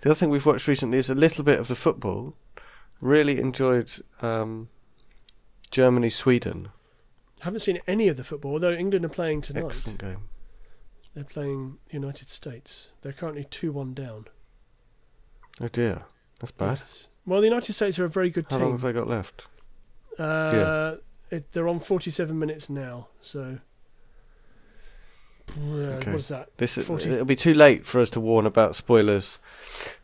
[0.00, 2.34] The other thing we've watched recently is a little bit of the football.
[3.00, 4.68] Really enjoyed um,
[5.70, 6.70] Germany Sweden.
[7.40, 9.64] Haven't seen any of the football, although England are playing tonight.
[9.66, 10.28] Excellent game.
[11.14, 12.88] They're playing the United States.
[13.02, 14.26] They're currently two one down.
[15.60, 16.04] Oh dear,
[16.40, 16.78] that's bad.
[16.78, 17.08] Yes.
[17.26, 18.60] Well, the United States are a very good How team.
[18.64, 19.46] long have they got left?
[20.18, 20.96] Uh,
[21.30, 23.58] it, they're on 47 minutes now, so.
[25.50, 26.12] Uh, Okay.
[26.12, 26.48] What is that?
[26.56, 29.38] This is, 40 it'll be too late for us to warn about spoilers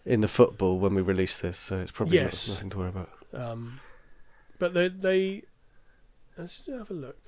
[0.05, 3.11] in the football when we release this, so it's probably not- nothing to worry about.
[3.33, 3.81] Um,
[4.59, 5.43] but they, they.
[6.37, 7.19] Let's have a look.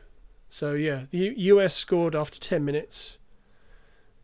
[0.50, 3.16] So, yeah, the U- US scored after 10 minutes.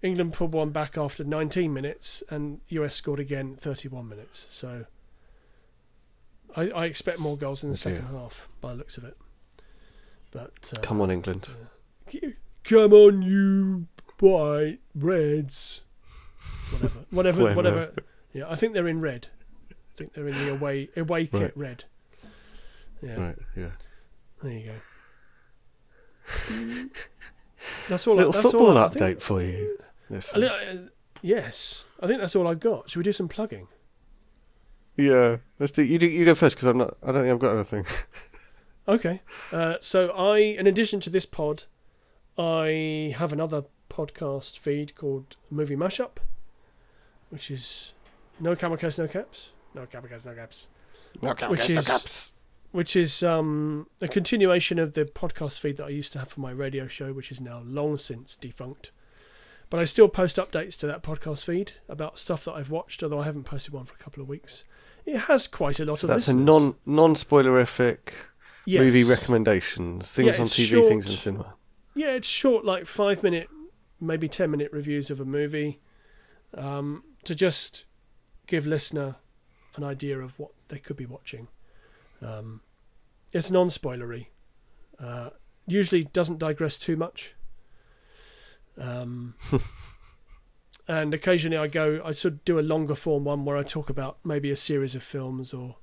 [0.02, 4.46] England pulled one back after 19 minutes, and US scored again 31 minutes.
[4.50, 4.84] So,
[6.54, 9.16] I, I expect more goals in the second half by the looks of it.
[10.32, 11.48] But uh, Come on, England.
[12.64, 13.86] Come on, you
[14.20, 15.82] white reds.
[16.72, 17.76] Whatever, whatever, Whatever.
[17.76, 17.92] whatever.
[18.32, 19.28] Yeah, I think they're in red.
[19.70, 21.56] I think they're in the away away kit Right.
[21.56, 21.84] red.
[23.02, 23.70] Yeah, Right, yeah.
[24.42, 24.74] there you go.
[27.88, 28.14] That's all.
[28.14, 29.78] I, Little that's football all I, I update for you.
[30.10, 30.40] A Listen.
[30.40, 30.88] little- uh,
[31.22, 32.90] yes, I think that's all I've got.
[32.90, 33.68] Should we do some plugging?
[34.96, 35.82] Yeah, let's do.
[35.82, 36.06] You do.
[36.06, 36.96] You go first because I'm not.
[37.02, 37.84] I don't think I've got anything.
[38.88, 39.20] Okay.
[39.50, 41.64] Uh, so I, in addition to this pod,
[42.38, 46.18] I have another podcast feed called Movie Mashup,
[47.30, 47.94] which is
[48.38, 50.68] no cameras, no caps, no cameras, no caps,
[51.20, 52.32] No Which is- no caps.
[52.70, 56.38] which is um, a continuation of the podcast feed that I used to have for
[56.38, 58.92] my radio show, which is now long since defunct.
[59.68, 63.20] But I still post updates to that podcast feed about stuff that I've watched, although
[63.20, 64.64] I haven't posted one for a couple of weeks.
[65.04, 68.12] It has quite a lot So of that's a non non spoilerific
[68.68, 68.80] Yes.
[68.82, 71.54] movie recommendations, things Yeah, on TV, things in cinema.
[71.94, 73.48] Yeah, it's short, like five minute,
[74.00, 75.78] maybe ten minute reviews of a movie,
[76.54, 77.84] um, to just
[78.48, 79.16] give listener
[79.76, 81.46] an idea of what they could be watching.
[82.20, 82.60] Um,
[83.32, 84.26] it's non spoilery.
[84.98, 85.30] Uh,
[85.68, 87.35] usually doesn't digress too much.
[88.78, 89.34] Um,
[90.88, 93.90] and occasionally I go, I sort of do a longer form one where I talk
[93.90, 95.76] about maybe a series of films or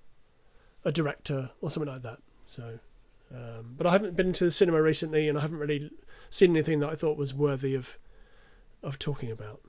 [0.86, 2.20] a director or something like that.
[2.46, 2.80] So,
[3.34, 5.90] um, but I haven't been to the cinema recently, and I haven't really
[6.30, 7.98] seen anything that I thought was worthy of
[8.82, 9.62] of talking about.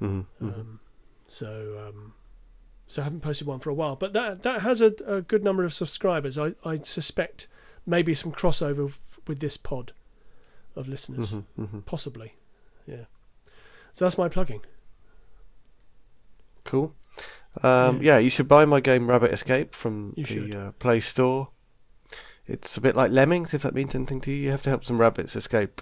[0.00, 0.48] Mm-hmm.
[0.48, 0.80] Um,
[1.26, 2.14] so, um,
[2.86, 5.42] so I haven't posted one for a while, but that that has a, a good
[5.42, 6.38] number of subscribers.
[6.38, 7.48] I, I suspect
[7.86, 9.92] maybe some crossover f- with this pod
[10.76, 12.34] of listeners, hmm hmm possibly.
[12.86, 13.04] Yeah.
[13.92, 14.60] So that's my plugging.
[16.64, 16.94] Cool.
[17.62, 18.14] Um, Yeah.
[18.14, 18.18] yeah.
[18.18, 21.48] you should buy my game Rabbit Escape from You the uh, Play Store.
[22.46, 24.36] It's a bit like Lemmings, if that means anything to you.
[24.36, 25.80] You have to help some rabbits escape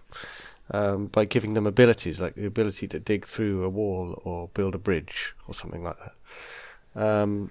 [0.70, 4.74] um, by giving them abilities, like the ability to dig through a wall or build
[4.74, 7.02] a bridge or something like that.
[7.04, 7.50] Um,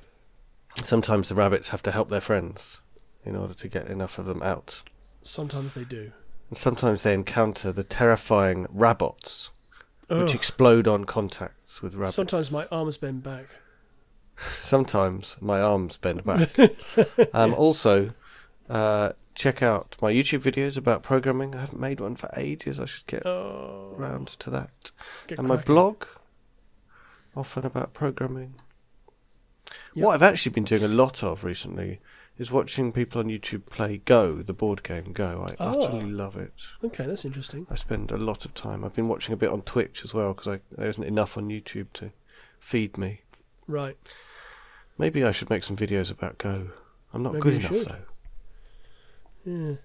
[0.84, 2.82] sometimes the rabbits have to help their friends
[3.26, 4.82] in order to get enough of them out.
[5.24, 6.14] Sometimes they do.
[6.52, 9.52] And sometimes they encounter the terrifying rabbots,
[10.10, 12.16] which explode on contacts with rabbits.
[12.16, 13.45] Sometimes my arms bend back.
[14.36, 16.49] Sometimes my arms bend back.
[17.34, 18.14] um, also,
[18.70, 21.56] uh, check out my YouTube videos about programming.
[21.56, 22.82] I haven't made one for ages.
[22.82, 24.91] I should get Oh, round to that.
[25.30, 26.04] and my blog,
[27.34, 28.56] often about programming.
[29.93, 30.06] Yep.
[30.06, 32.02] What I've actually been doing a lot of recently
[32.38, 35.45] is watching people on YouTube play Go, the board game Go.
[35.47, 35.79] I Oh.
[35.86, 36.53] utterly love it.
[36.84, 37.67] Okay, that's interesting.
[37.69, 38.84] I spend a lot of time.
[38.84, 41.88] I've been watching a bit on Twitch as well because there isn't enough on YouTube
[41.93, 42.11] to
[42.59, 43.21] feed me.
[43.67, 43.97] Right.
[44.97, 46.71] Maybe I should make some videos about Go.
[47.13, 47.88] I'm not Maybe good enough should.
[47.88, 48.05] though.
[49.45, 49.75] Yeah.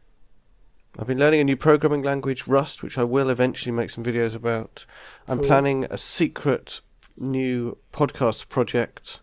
[0.98, 4.34] I've been learning a new programming language, Rust, which I will eventually make some videos
[4.34, 4.86] about.
[5.28, 5.46] I'm Cool.
[5.46, 6.80] planning a secret
[7.18, 9.20] new podcast project,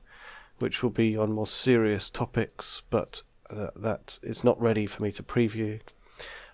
[0.63, 5.11] which will be on more serious topics, but uh, that is not ready for me
[5.11, 5.81] to preview.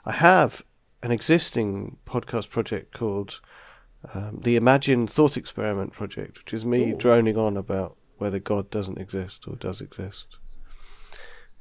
[0.03, 0.63] I have
[1.03, 3.39] an existing podcast project called
[4.15, 6.97] um, the Imagine Thought Experiment Project, which is me Ooh.
[6.97, 10.39] droning on about whether God doesn't exist or does exist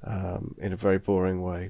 [0.02, 1.68] um, in a very boring way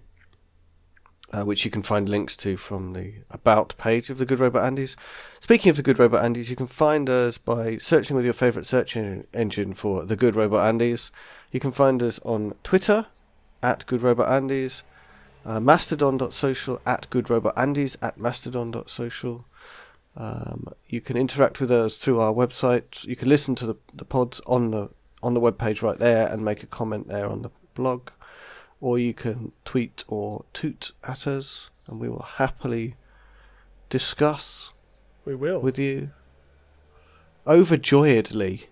[1.33, 4.63] uh, which you can find links to from the About page of the Good Robot
[4.63, 4.97] Andys.
[5.41, 8.67] Speaking of the Good Robot Andys, you can find us by searching with your favourite
[8.67, 11.11] search engine for the Good Robot Andys.
[11.51, 13.07] You can find us on Twitter
[13.63, 14.83] at Good Robot Andys,
[15.45, 19.45] uh, mastodon.social at Good Robot Andys, at mastodon.social.
[20.17, 23.07] Um, you can interact with us through our website.
[23.07, 26.45] You can listen to the, the pods on the on the webpage right there and
[26.45, 28.11] make a comment there on the blog
[28.81, 32.95] or you can tweet or toot at us, and we will happily
[33.89, 34.73] discuss
[35.25, 35.61] We will.
[35.61, 36.11] with you.
[37.47, 38.67] Overjoyedly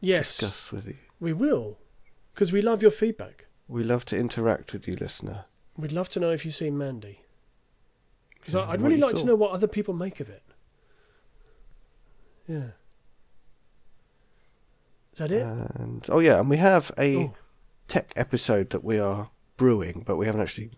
[0.00, 0.94] yes, discuss with you.
[1.18, 1.78] we will.
[2.32, 3.46] Because we love your feedback.
[3.68, 5.44] We love to interact with you, listener.
[5.76, 7.20] We'd love to know if you've seen Mandy.
[8.38, 10.42] Because Yeah, I'd really like to know what other people make of it.
[12.48, 12.70] Yeah.
[15.12, 15.42] Is that it?
[15.42, 17.34] And oh yeah, and we have a Oh,
[17.88, 19.30] tech episode that we are
[19.60, 20.70] brewing, but we haven't actually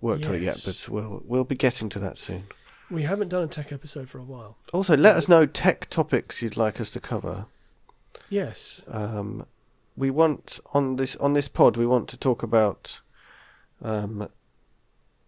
[0.00, 0.62] worked on it yet.
[0.64, 2.44] But we'll we'll be getting to that soon.
[2.90, 4.56] we haven't done a tech episode for a while.
[4.72, 7.44] Also, let us know tech topics you'd like us to cover.
[8.30, 8.80] Yes.
[8.88, 9.46] um,
[9.94, 13.02] we want on this on this pod we want to talk about
[13.82, 14.28] um,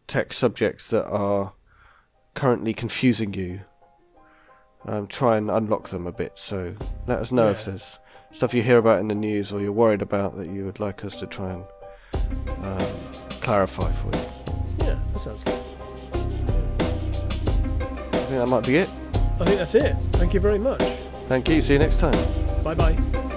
[0.07, 1.53] tech subjects that are
[2.33, 3.61] currently confusing you.
[4.87, 6.39] Um, try and unlock them a bit.
[6.39, 7.99] So let us know if there's
[8.33, 11.05] stuff you hear about in the news or you're worried about that you would like
[11.05, 11.65] us to try and
[12.63, 12.87] um,
[13.41, 14.25] clarify for you.
[14.87, 15.55] Yeah, that sounds good.
[18.13, 18.89] I think that might be it.
[19.41, 19.97] I think that's it.
[20.13, 20.83] Thank you very much.
[21.27, 21.61] Thank you.
[21.61, 22.17] See you next time.
[22.63, 23.34] Bye bye.